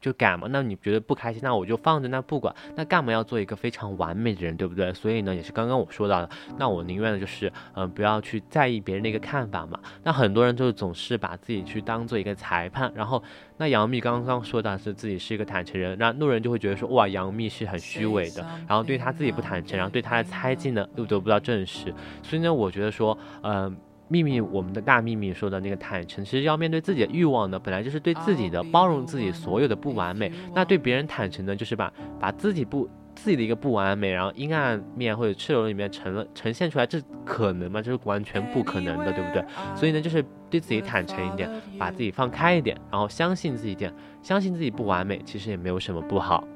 [0.05, 4.93] 就改嘛，那你觉得不开心，那我就放着，那不管，那干嘛要做一个非常完美的人，对不对？
[4.93, 6.29] 所以呢，也是刚刚我说到的，
[6.59, 9.79] 那我宁愿的就是，嗯，不要去在意别人的一个看法嘛。
[10.03, 13.23] 那很多人就是总是把自己去当做一个裁判，然后
[13.57, 21.91] 那杨幂刚刚说到是自己是一个坦诚人，那路人就会觉得说，哇，杨幂是很虚伪的，然后对她自己不坦诚，然后对她的猜忌呢又得不到证实，
[22.21, 23.75] 所以呢，我觉得说，嗯。
[24.07, 30.31] 秘密，我们的大秘密说的那个坦诚，其实要面对自己的欲望呢，本来就是对自己的包容，自己所有的不完美。
[30.53, 37.81] 那对别人坦诚呢，就是把把自己不自己的一个不完美，然后阴暗面或者赤裸里面呈了呈现出来，这可能吗？
[37.81, 39.43] 这是完全不可能的，对不对？
[39.75, 41.49] 所以呢，就是对自己坦诚一点，
[41.79, 43.91] 把自己放开一点，然后相信自己一点，
[44.21, 46.47] 相信自己不完美，其实也没有什么不好。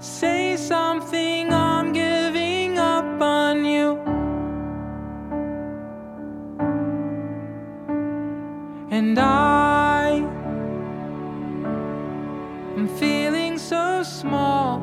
[0.00, 1.92] Say something, I'm
[9.08, 10.16] And I
[12.76, 14.77] am feeling so small.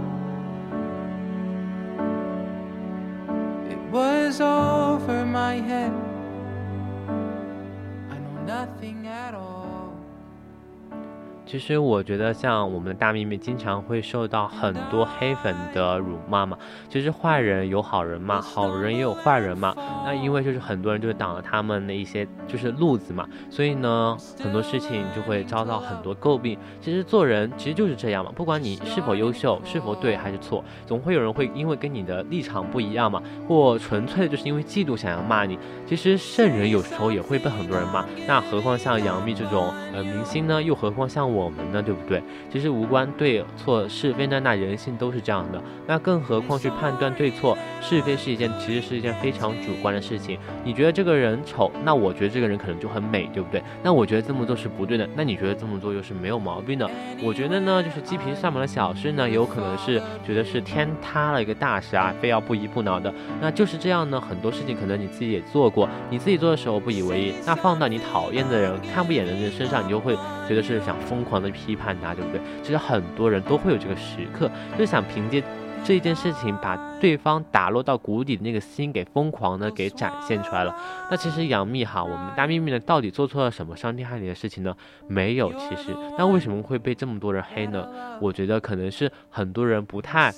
[11.46, 16.58] 其实我觉得，像我们的大幂幂经常会受到很多黑粉的辱骂嘛。
[16.90, 19.76] 其实坏人有好人嘛，好人也有坏人嘛。
[20.04, 26.58] 那因为就是很多人就是挡了他们的一些就是路子嘛，所以呢，很多事情就会遭到很多诟病。
[26.82, 35.60] 其实做人其实就是这样嘛，不管你是否优秀，是否对还是错，总会有人会因为跟你的立场不一样嘛，或纯粹就是因为嫉妒想要骂你。
[35.86, 40.56] 其实圣人有时候也会被很多人骂，那何况像杨幂这种呃明星呢？
[40.64, 41.82] 又何况像我我们呢？
[41.82, 42.24] 对不对？
[42.52, 45.62] 其实无关对错是非呢，那人性都是这样的。
[45.88, 50.40] 那更何况去判断对错是非是一件其实是一件非常主观的事情。
[50.64, 53.62] 你觉得这个人丑，那我觉得这个人可能就很美，对不对？
[53.84, 56.90] 那我觉得这么做是不对的，那你觉得这么做又是没有毛病的？
[57.22, 63.14] 我觉得呢，就是鸡皮蒜毛的小事呢，有可能是觉得是天塌了一个大事啊，非要不依不挠的。
[63.42, 70.16] 那就是这样呢，很多事情可能你自己也做过，你自己做的时候不以为意，那放到你讨厌的人、看不眼的人身上，你就会
[70.48, 72.40] 觉得是想疯狂的批判他，对不对？
[72.62, 75.44] 其实很多人都会有这个时刻，就是想凭借
[75.84, 80.76] 这一件事情把对方打落到谷底的那个心给疯狂的给展现出来了。
[81.12, 84.76] 那其实杨幂哈，我们大幂幂呢，到底做错了什么伤天害理的事情呢？
[85.08, 87.88] 没有，其实，那为什么会被这么多人黑呢？
[88.22, 90.32] 我觉得可能是很多人不太。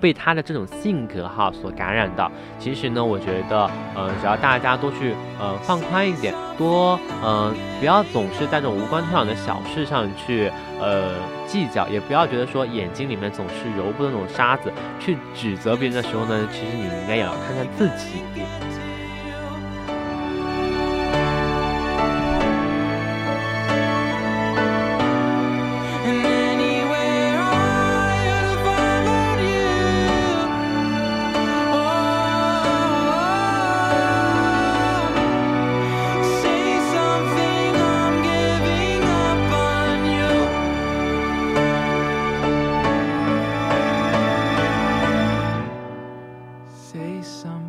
[0.00, 2.30] 被他的这种性格哈所感染到。
[2.58, 10.50] 其实呢，我觉得，呃，只要大家多去呃放宽一点，多呃不要总是在这种无关痛痒的小事上去
[10.80, 11.14] 呃
[11.46, 18.20] 计较，也不要觉得说眼睛里面总是揉不动那种沙子，去指责别人的时候呢，其实你应该也要看看自己。
[47.22, 47.65] Something,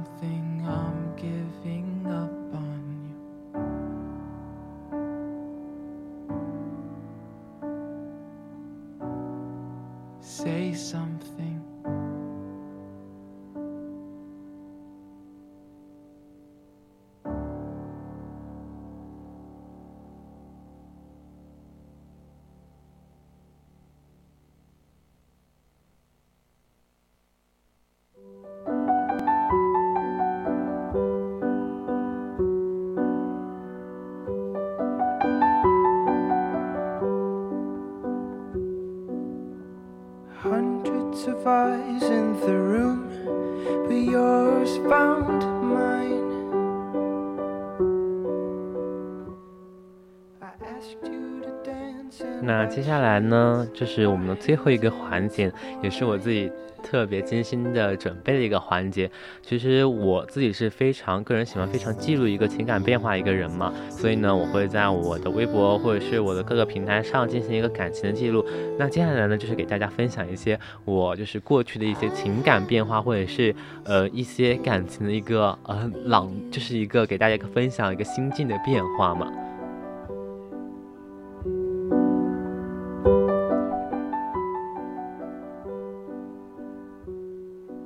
[52.77, 55.51] 接下来呢，就是我们的最后一个环节，
[55.81, 56.51] 也是我自己
[56.83, 59.09] 特别精心的准备的一个环节。
[59.41, 68.45] 其实我自己是非常个人喜欢非常记录一个情感变化一个人嘛，所以呢，我会在我的微博或者是我的各个平台上进行一个感情的记录。
[68.77, 73.55] 那接下来呢，就是给大家分享一些我就是过去的一些情感变化，或者是
[73.85, 79.33] 呃一些感情的一个呃朗，就是一个给大家分享一个心境的变化嘛。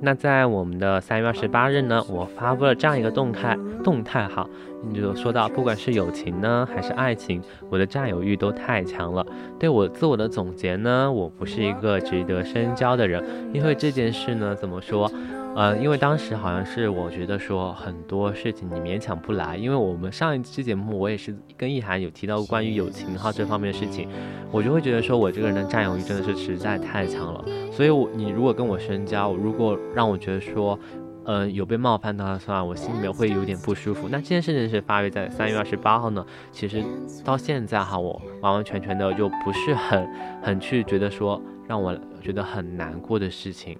[0.04, 4.44] 那在我们的三月二十八日呢，我发布了这样一个动态，动态哈，
[4.82, 9.24] 你就说到，不管是友情呢，还是爱情，我的占有欲都太强了。
[9.60, 15.08] 对我自我的总结呢，我不是一个值得深交的人，因为这件事呢，怎么说？
[15.54, 24.08] 呃，因为当时好像是我觉得说很多事情你勉强不来，因为我们上一期节目我也是跟易涵有提到过关于友情哈这方面的事情，
[24.50, 30.78] 我就会觉得说我这个人的占有欲真的是实在太强了，所以我你如果跟我深交，如果让我觉得说。
[31.24, 34.08] 呃，有被冒犯到的话，我心里面会有点不舒服。
[34.10, 36.82] 那这件事情是发生在三月二十八号呢，其实
[37.24, 40.04] 到现在哈，我完完全全的就不是很
[40.42, 43.78] 很去觉得说让我觉得很难过的事情。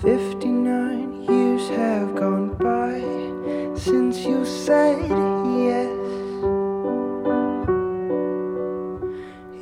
[0.00, 3.00] Fifty-nine years have gone by
[3.74, 5.88] since you said yes.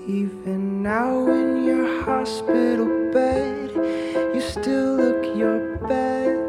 [0.09, 3.70] Even now in your hospital bed,
[4.34, 6.40] you still look your best.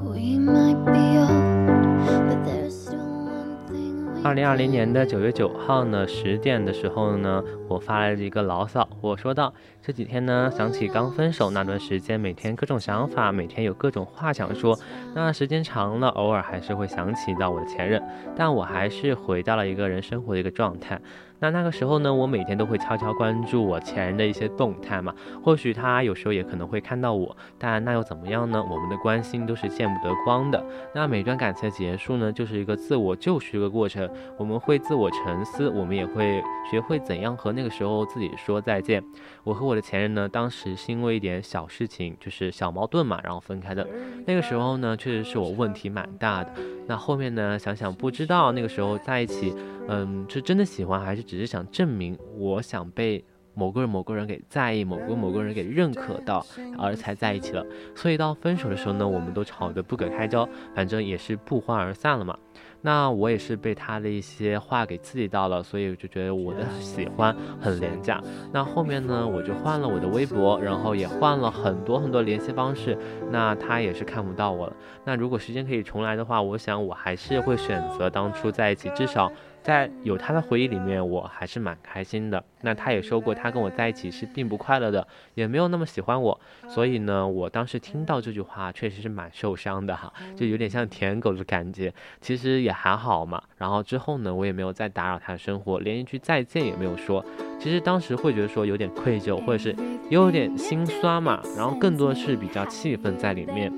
[0.00, 9.51] We might be old, but there's still one thing we 二零二零年的九月九号呢，十点的时候呢， 我发来了一个牢骚，我说到
[9.81, 14.77] 这几天呢，想起刚分手那段时间，每天各种想法，每天有各种话想说。
[15.15, 17.99] 那时间长了，偶尔还是会想起到我的前任，
[18.35, 21.01] 但我还是回到了一个人生活的一个状态。
[21.39, 25.13] 那那个时候呢，我每天都会悄悄关注我前任的一些动态嘛，
[25.43, 28.63] 或许他有时候也可能会看到我，但那又怎么样呢？
[28.63, 30.63] 我们的关心都是见不得光的。
[30.95, 36.41] 那每段感情的结束呢，就是一个自我救赎的过程，我们会自我沉思，我们也会
[36.71, 39.01] 学会怎样和那那个时候自己说再见。
[39.45, 43.87] 我和我的前任呢，当时是因为一点小事情，就是小矛盾嘛，然后分开的。
[44.27, 46.51] 那个时候呢，确实是我问题蛮大的。
[46.87, 49.55] 那后面呢，想想不知道那个时候在一起，
[49.87, 51.23] 嗯，是真的喜欢还是？
[51.23, 53.23] 只是想证明，我想被
[53.53, 56.45] 某个人、某个人给在意，某个某个人给认可到，
[56.77, 57.65] 而才在一起了。
[57.95, 60.45] 所以到分手的时候呢，我们都吵得不可开交，
[60.75, 62.37] 反正也是不欢而散了嘛。
[62.85, 68.21] 那我也是被他的一些话给刺激到了，所以我就觉得我的喜欢很廉价。
[68.51, 72.97] 那后面呢，我就换了我的微博，然后也换了很多很多联系方式。
[73.31, 74.75] 那他也是看不到我了。
[75.05, 79.31] 那如果时间可以重来的话，我想我还是会选择当初在一起，至少。
[79.63, 82.43] 在有他的回忆里面，我还是蛮开心的。
[82.61, 86.39] 那他也说过，他跟我在一起是并不快乐的，也没有那么喜欢我。
[86.67, 91.93] 所以呢，我当时听到这句话，确实是蛮受伤的哈，就有点像舔狗的感觉。
[92.19, 93.41] 其实也还好嘛。
[93.57, 97.23] 然后之后呢，我也没有再打扰他的生活，连一句再见也没有说。
[97.59, 99.69] 其实当时会觉得说有点愧疚，或者是
[100.09, 101.41] 也有点心酸嘛。
[101.55, 103.71] 然后更多的是比较气愤在里面。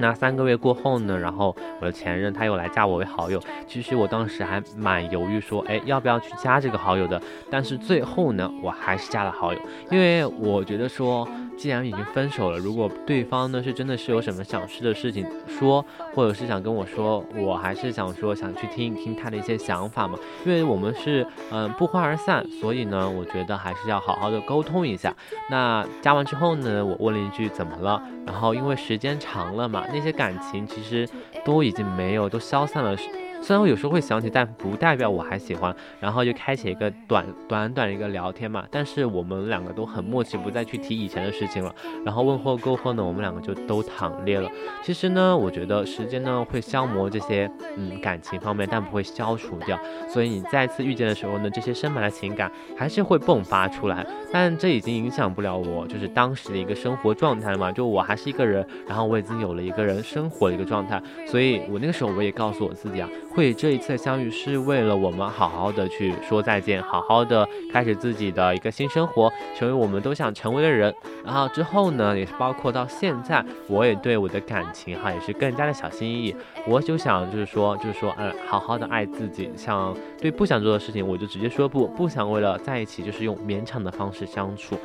[0.00, 3.40] 那三个月过后呢，然后我的前任他又来加我为好友。
[3.66, 7.20] 其实我当时还蛮犹豫，说，哎，要不要去加这个好友的？
[7.50, 9.58] 但是最后呢，我还是加了好友，
[9.90, 11.28] 因为我觉得说。
[11.60, 15.84] 既然已经分手了，如果对方呢是真的是有什么想说的事情说，
[16.14, 20.18] 或者是想跟我说，我还是想说想去听一听他的一些想法嘛。
[20.46, 25.14] 因为我们是嗯不欢而散，所以呢，我觉得还是要好好的沟通一下。
[25.50, 31.06] 那加完之后呢，我问了一句怎么了，然后因为时间长了嘛，那些感情其实
[31.44, 32.96] 都已经没有，都消散了。
[33.42, 35.74] 虽然我有时候会想起，但不代表我还喜欢。
[35.98, 41.74] 然后就开启一个短短短的一个聊天嘛，但是我们两个都很默契，不再去提以前的事情了。
[42.04, 44.48] 然后问候过后呢，我们两个就都躺裂了。
[44.82, 49.78] 其实呢，我觉得时间呢会消磨这些嗯感情方面，但不会消除掉。
[50.08, 54.06] 所以你再次遇见的时候呢，这些深埋的情感还是会迸发出来。
[54.32, 57.70] 但这已经影响不了我，就是当时的一个生活状态嘛。
[57.72, 61.02] 就我还是一个人，然后我已经有了一个人生活的一个状态。
[61.26, 63.08] 所以我那个时候我也告诉我自己啊。
[63.32, 70.92] 会这一次的相遇是为了我们好好的去说再见，好好的开始自己的一个新生活，成为我们都想成为的人。
[71.24, 76.36] 然后之后呢，也是包括到现在，我也对我的感情哈也是更加的小心翼翼。
[76.66, 79.50] 我就想就是说，就是说，嗯，好好的爱自己。
[79.56, 84.76] 像对不想做的事情，我就直接说不，不想为了在一起就是用勉强的方式相处。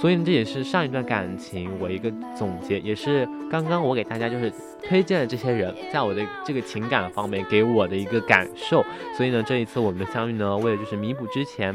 [0.00, 4.52] 所以呢，这也是上一段感情我一个总结，也是刚刚我给大家就是
[4.82, 8.84] 推荐的这些人，在我的这个情感方面给我的一个感受。
[9.16, 11.74] 所以呢，这一次我们的相遇呢，为了就是弥补之前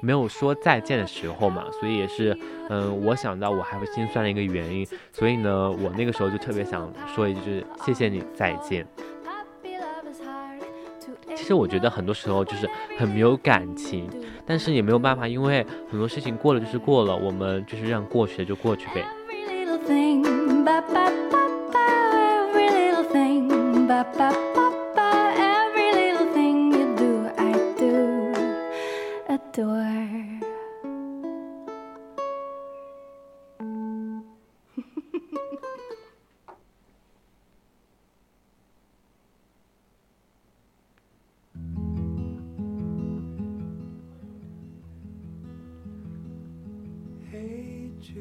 [0.00, 2.38] 没有说再见的时候嘛，所以也是
[2.70, 4.86] 嗯，我想到我还会心酸的一个原因。
[5.12, 8.86] 所以呢，我那个时候就特别想说一句，谢谢你再见。
[11.38, 14.10] 其实我觉得很多时候就是很没有感情，
[14.44, 19.04] 但是也没有办法，因为很多事情过了就是过了，我们就是让过去的就过去呗。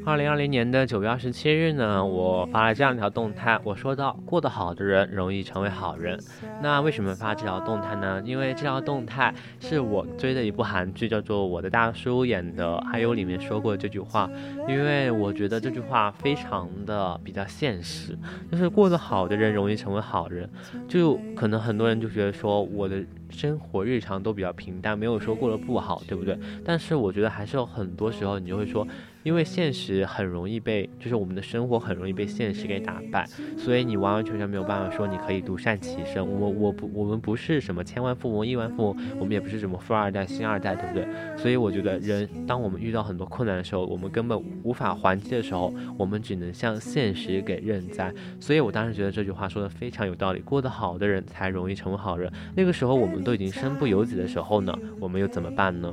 [0.07, 6.17] 二零二零年的九月二十七日呢，我发了这样一条动态，我说到过得好的人容易成为好人。
[6.61, 8.21] 那为什么发这条动态呢？
[8.23, 14.29] 因为这条动态是我追的一部韩剧，叫做《我的大叔》演的，还有里面说过这句话。
[14.69, 18.17] 因为我觉得这句话非常的比较现实，
[18.49, 20.49] 就是过得好的人容易成为好人。
[20.87, 23.03] 就可能很多人就觉得说我的。
[23.29, 26.39] 生活日常都比较平淡，没有说过得不好，对不对？
[26.63, 28.87] 但是我觉得还是有很多时候，你就会说，
[29.27, 33.27] 因为现实很容易被，就是我们的生活很容易被现实给打败，
[33.57, 36.25] 所以你完完全全没有办法说你可以独善其身。
[36.25, 41.05] 我我不我们不是什么千万富翁、亿万富翁，我们也不是什么富二代、星二代，对不对？
[41.35, 48.13] 所以我觉得人，当我们遇到很多困难的时候，我们根本无法还击的时候，我们只能向现实给认栽。
[48.39, 52.31] 所以我当时觉得这句话说的非常有道理，过得好的人才容易成为好人。
[52.55, 53.17] 那个时候我们。
[53.17, 55.91] 们都已经身不由己的时候呢，我们又怎么办呢？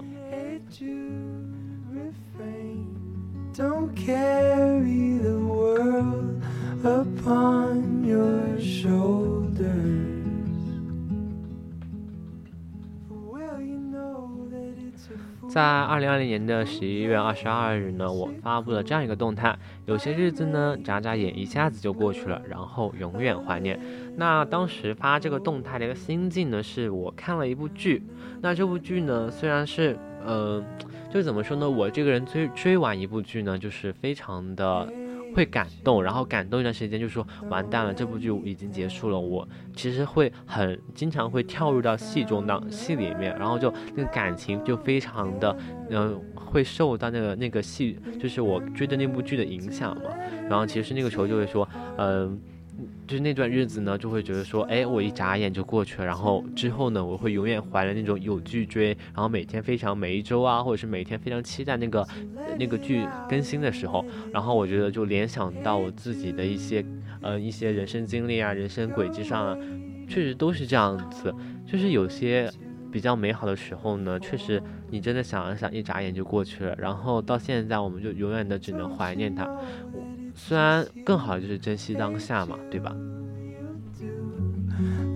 [3.57, 6.43] Don't carry the world
[6.83, 9.55] upon your shoulders.
[13.09, 15.49] Well, you know that it's a fool.
[15.49, 19.57] 在二零二零年的十一月二十二日呢，我发布了这样一个动态：
[19.87, 23.79] 有些日子呢，眨眨眼一下子就过去了，然后永远怀念。
[24.17, 28.03] 那当时发这个动态的一个心境呢，是我看了一部剧。
[28.41, 30.63] 那这部剧呢，虽然是，呃，
[31.11, 34.89] 就是怎么说呢，我这个人追追完一部剧呢，就是非常的。
[35.35, 39.19] 会感动，然后感动一段时间，就说完蛋了，这部剧已经结束了。
[39.19, 45.57] 我其实会很经常会跳入到戏中当戏里面，然后就那个感情就非常的，
[45.91, 50.03] 嗯、会受到那个那个戏，就是我追的那部剧的影响嘛。
[50.49, 51.69] 然后其实那个时候就会说，
[51.99, 52.41] 嗯、
[53.07, 56.07] 就是那段日子呢，就会觉得说，哎，我一眨眼就过去了。
[56.07, 62.07] 然后之后呢，我会永远怀着那种有剧追，然后每天非常每一周啊，或者是每天非常期待那个
[62.59, 64.05] 那个剧更新的时候。
[64.33, 66.85] 然后我觉得就联想到我自己的一些，
[67.21, 69.59] 呃，一些人生经历啊，人生轨迹上啊，
[70.09, 71.35] 确实都是这样子。
[71.67, 72.51] 就是有些
[72.91, 76.75] 比较美好的时候呢，确实你真的想一想，一眨眼就过去了。
[76.79, 79.45] 然后到现在，我们就永远的只能怀念它。
[80.35, 82.93] 我虽然更好的就是珍惜当下嘛，对吧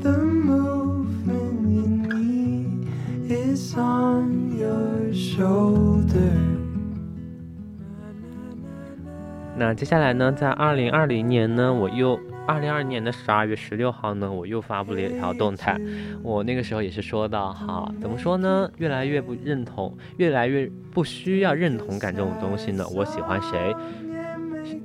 [0.01, 2.87] ？The movement you need
[3.29, 6.15] is on your shoulder.
[9.57, 15.77] 那接下来呢，在二零二零年呢，我又二零二年的十二月十六号呢，我又发布了一条动态。
[16.23, 18.71] 我那个时候也是说到，哈，怎么说呢？
[18.77, 22.87] 越来越不认同，越来越不需要认同感这种东西呢。
[22.95, 23.75] 我喜欢谁，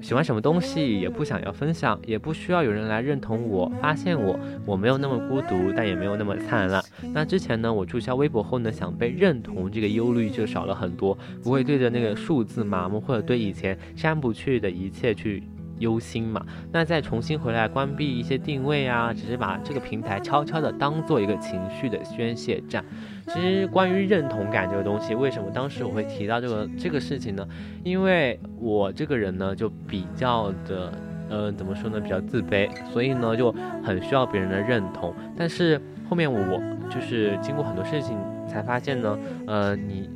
[0.04, 6.84] 喜欢什么东西，也不想要分享，也不需要有人来认同我，发现我，我没有那么孤独，但也没有那么灿烂。
[7.14, 15.42] 那之前呢，我注销微博后呢，想被认同这个忧虑就少了很多，不会对着那个数字麻木，或者对以前删不去的一切去
[15.84, 16.44] 忧心嘛。
[16.72, 22.84] 那再重新回来关闭一些定位啊，只是把这个平台悄悄的当做一个情绪的宣泄站。
[23.28, 27.48] 其实关于认同感这个东西，为什么当时我会提到这个这个事情呢？
[27.84, 30.92] 因为我这个人呢，就比较的。
[31.30, 32.00] 呃，怎么说呢？
[32.00, 33.52] 比较自卑，所以呢，就
[33.82, 35.12] 很需要别人的认同。
[35.36, 36.62] 但是后面我
[36.92, 38.16] 就是经过很多事情
[38.48, 40.08] 才发现呢，呃，你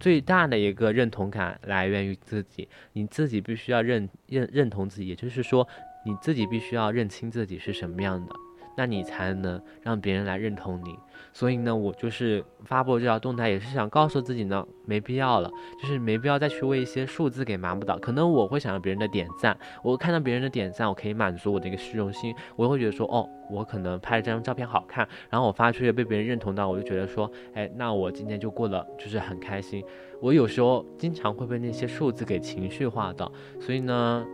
[0.00, 5.68] 最大的一个认同感来源于自己，你自己必须要认认认同自己，也就是说，
[6.06, 8.32] 你自己必须要认清自己是什么样的，
[8.76, 10.98] 那你才能让别人来认同你。
[11.32, 15.50] 所以呢，我就是发布这条动态，也是想告诉自己呢，没必要了，
[15.80, 17.96] 就是没必要再去为一些数字给麻木到。
[17.98, 29.84] 可能我会想要别人的点赞，我看到别人的点赞，我可以满足我的一个虚荣心，我会觉得说，哦，我可能拍了这张照片好看，然后我发出去被别人认同到，我就觉得说，哎，那我今天就过得就是很开心。
[30.20, 33.30] 我有时候经常会被那些数字给情绪化到，
[33.60, 34.26] 所以呢，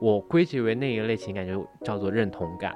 [0.00, 2.74] 我归结为那一类情感就叫做认同感。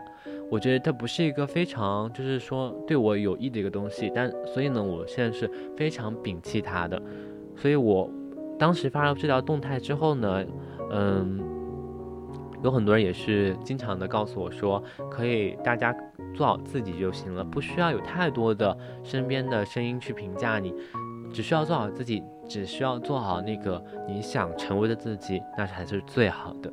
[0.51, 7.01] 我觉得它不是一个非常就是说对我有益的一个东西，但所以呢，我现在是非常摒弃它的。
[7.57, 8.11] 所以我
[8.59, 10.45] 当时发了这条动态之后呢，
[10.91, 11.41] 嗯，
[12.63, 15.95] 有很多人也是经常的告诉我说，可以大家
[16.35, 20.73] 做好自己就行了，不需要有太多的身边的声音去评价你，
[21.33, 26.73] 只需要做好自己，只需要做好那个你想成为的自己，那才是最好的。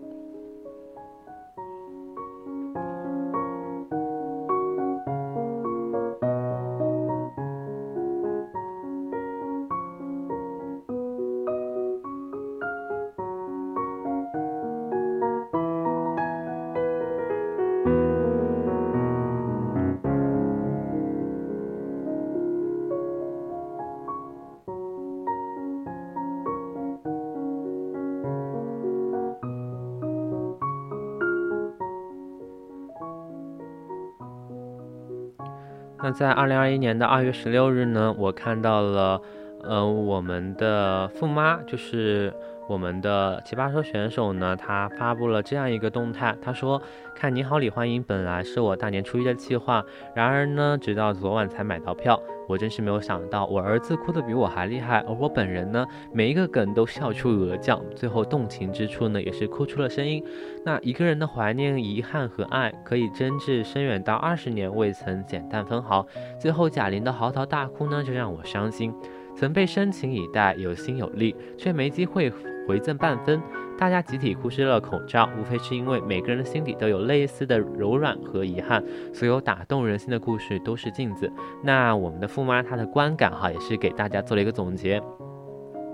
[36.14, 39.22] 在二零二一年的二月十六日呢，我看到了，
[39.64, 42.34] 呃，我们的富妈，就是
[42.68, 46.82] 我们的奇葩说选手呢，她发布了这样一个动态，她说
[47.16, 49.84] ：“看你好，李焕英本来是我大年初一的计划，
[50.14, 52.22] 然而呢，直到昨晚才买到票。
[52.52, 60.22] 我真是没有想到，我儿子哭得比我还厉害，而我本人呢，每一个梗都笑出鹅叫，最后动情之处呢，也是哭出了声音。
[60.66, 66.06] 那一个人的怀念、遗憾和爱，可以真挚深远到二十年未曾减淡分毫。
[66.38, 68.94] 最后贾玲的嚎啕大哭呢，就让我伤心。
[69.34, 72.30] 曾被深情以待，有心有力，却没机会
[72.68, 73.42] 回赠半分。
[73.82, 78.84] 大家集体哭湿了口罩，无非是因为每个人的心底都有类似的柔软和遗憾。
[79.12, 81.28] 所有打动人心的故事都是镜子。
[81.64, 85.02] 那我们的富妈她的观感哈，也是给大家做了一个总结。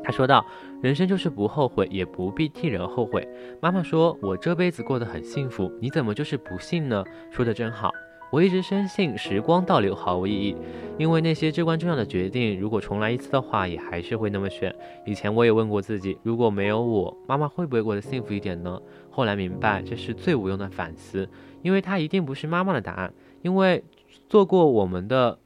[0.04, 0.46] 她说道
[0.84, 3.26] ：“人生就是不后悔，也不必替人后悔。”
[3.62, 7.90] 妈妈说：“我这辈子过得很幸福，你怎么就是不幸呢？”说的真好。
[8.30, 10.56] 我一直深信时光倒流毫无意义，
[10.98, 14.76] 因为那些至关重要的决定，如果重来一次的话，也还是会那么选。
[15.06, 18.82] 以前我也问过自己，如果没有我，妈妈会不会过得幸福一点呢？
[19.10, 21.30] 后来明白，这是最无用的反思，
[21.62, 23.14] 因为它一定不是妈妈的答案。
[23.44, 23.82] 因为
[24.28, 25.40] 做过我们的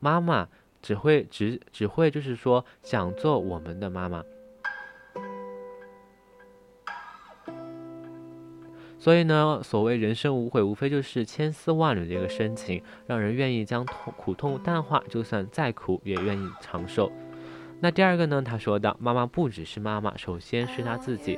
[0.00, 0.48] 妈妈，
[0.80, 4.24] 只会只只会就是说想做我们的妈妈。
[9.02, 17.10] 所以呢，所谓人生无悔，无非就是千丝万缕的一个深情，让人愿意将痛苦痛淡化，就算再苦也愿意长寿。
[17.80, 18.40] 那第二个呢？
[18.40, 21.36] 他说道：“妈妈不只是妈妈，首先是她自己。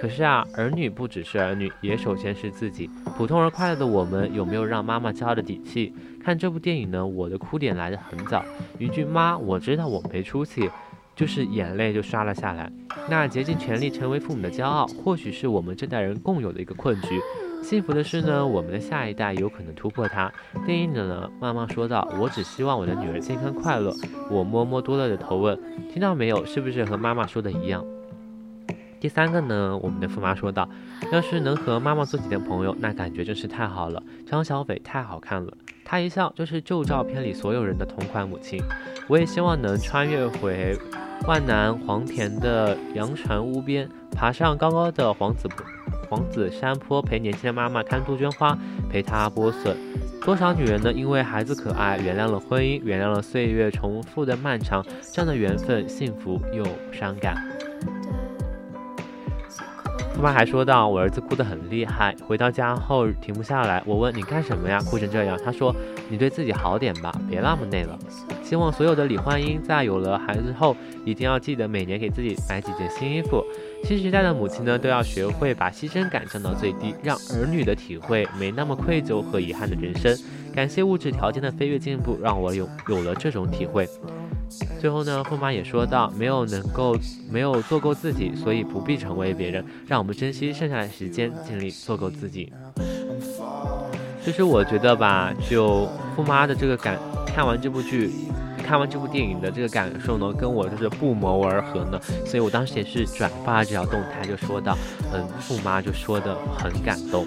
[0.00, 2.88] 可是啊，儿女不只是儿女，也首先是自己。
[3.16, 5.92] 普通而快乐的我们，有没有让妈妈骄傲的底气？
[6.22, 8.44] 看这部电影呢，我的哭点来得很早，
[8.78, 10.70] 一句妈，我知道我没出息。”
[11.20, 12.72] 就是眼泪就刷了下来。
[13.06, 17.20] 那竭尽全力成为父母的骄傲，或许是我们这代人共有的一个困局。
[17.62, 20.32] 幸福的是呢，我们的下一代有可能突破它。
[20.64, 23.94] 电影的呢，妈妈说道：“我只希望我的女儿健康快乐。”
[24.32, 25.60] 我摸摸多乐的头问
[25.92, 26.42] ：“听到没有？
[26.46, 27.84] 是不是和妈妈说的一样？”
[29.00, 30.68] 第三个呢，我们的父妈说道
[31.10, 35.52] ：“要是能和妈妈做几天朋友，那感觉真是太好了。”张小斐太好看了，
[35.84, 38.62] 她一笑就是旧照片里所有人的同款母亲。
[39.08, 40.76] 我也希望能穿越回。
[41.26, 45.46] 万南黄田的洋船屋边，爬上高高的黄子
[46.08, 48.56] 黄子山坡，陪年轻的妈妈看杜鹃花，
[48.90, 49.76] 陪她剥笋。
[50.24, 50.92] 多少女人呢？
[50.92, 57.36] 因为孩子可爱，原谅了婚姻，原谅了岁月重复的漫长，这样的缘分，幸福又伤感。
[60.20, 63.82] 妈妈还说到，我儿子哭得很厉害，回到家后停不下来。
[63.86, 64.78] 我问你干什么呀？
[64.84, 65.38] 哭成这样。
[65.42, 65.74] 他说
[66.10, 67.98] ：“你对自己好点吧，别那么累了。
[68.44, 70.76] ”希望所有的李焕英在有了孩子后，
[71.06, 73.42] 一定要记得每年给自己买几件新衣服。
[73.84, 80.16] 新时代的母亲呢，都要学会把牺牲感降到最低，让儿女的体会没那么愧疚和遗憾的人生。
[80.54, 83.88] 感谢物质条件的飞跃进步，让我有有了这种体会。
[84.80, 86.96] 最后呢，后妈也说到，没有能够
[87.30, 89.64] 没有做够自己，所以不必成为别人。
[89.86, 92.52] 让我们珍惜剩下的时间，尽力做够自己。
[94.24, 95.86] 其实我觉得吧，就
[96.16, 98.10] 后妈的这个感，看完这部剧，
[98.70, 102.00] 看完这部电影的这个感受呢，跟我就是不谋而合呢。
[102.24, 104.78] 所以我当时也是转发这条动态，就说到，
[105.12, 107.26] 嗯，富妈就说的很感动。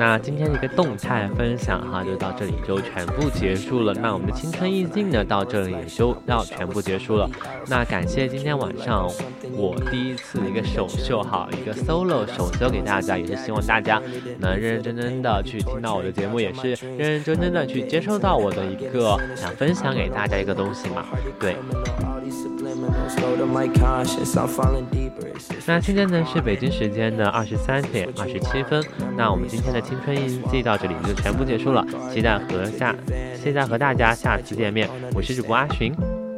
[0.00, 3.92] 那今天的一个动态分享哈，就到这里就全部结束了。
[3.92, 7.28] 那我们的青春意境呢，到这里也就要全部结束了。
[7.66, 9.06] 那感谢今天晚上
[9.52, 14.00] 我第一次的一个首秀哈，一个 solo 首秀给大家，也是希望大家
[14.38, 21.04] 能认认真真的去听到我的节目，也是认认真真的去接受到我的一个想分享给大家一个东西嘛。
[21.38, 21.54] 对。
[25.66, 28.82] 那现在呢是北京时间的二十三点二十七分。
[29.16, 32.94] 那我们今天的青春印记到这里就全部结束了，期待和下，
[33.42, 34.88] 期待和大家下次见面。
[35.14, 36.19] 我是主播阿寻。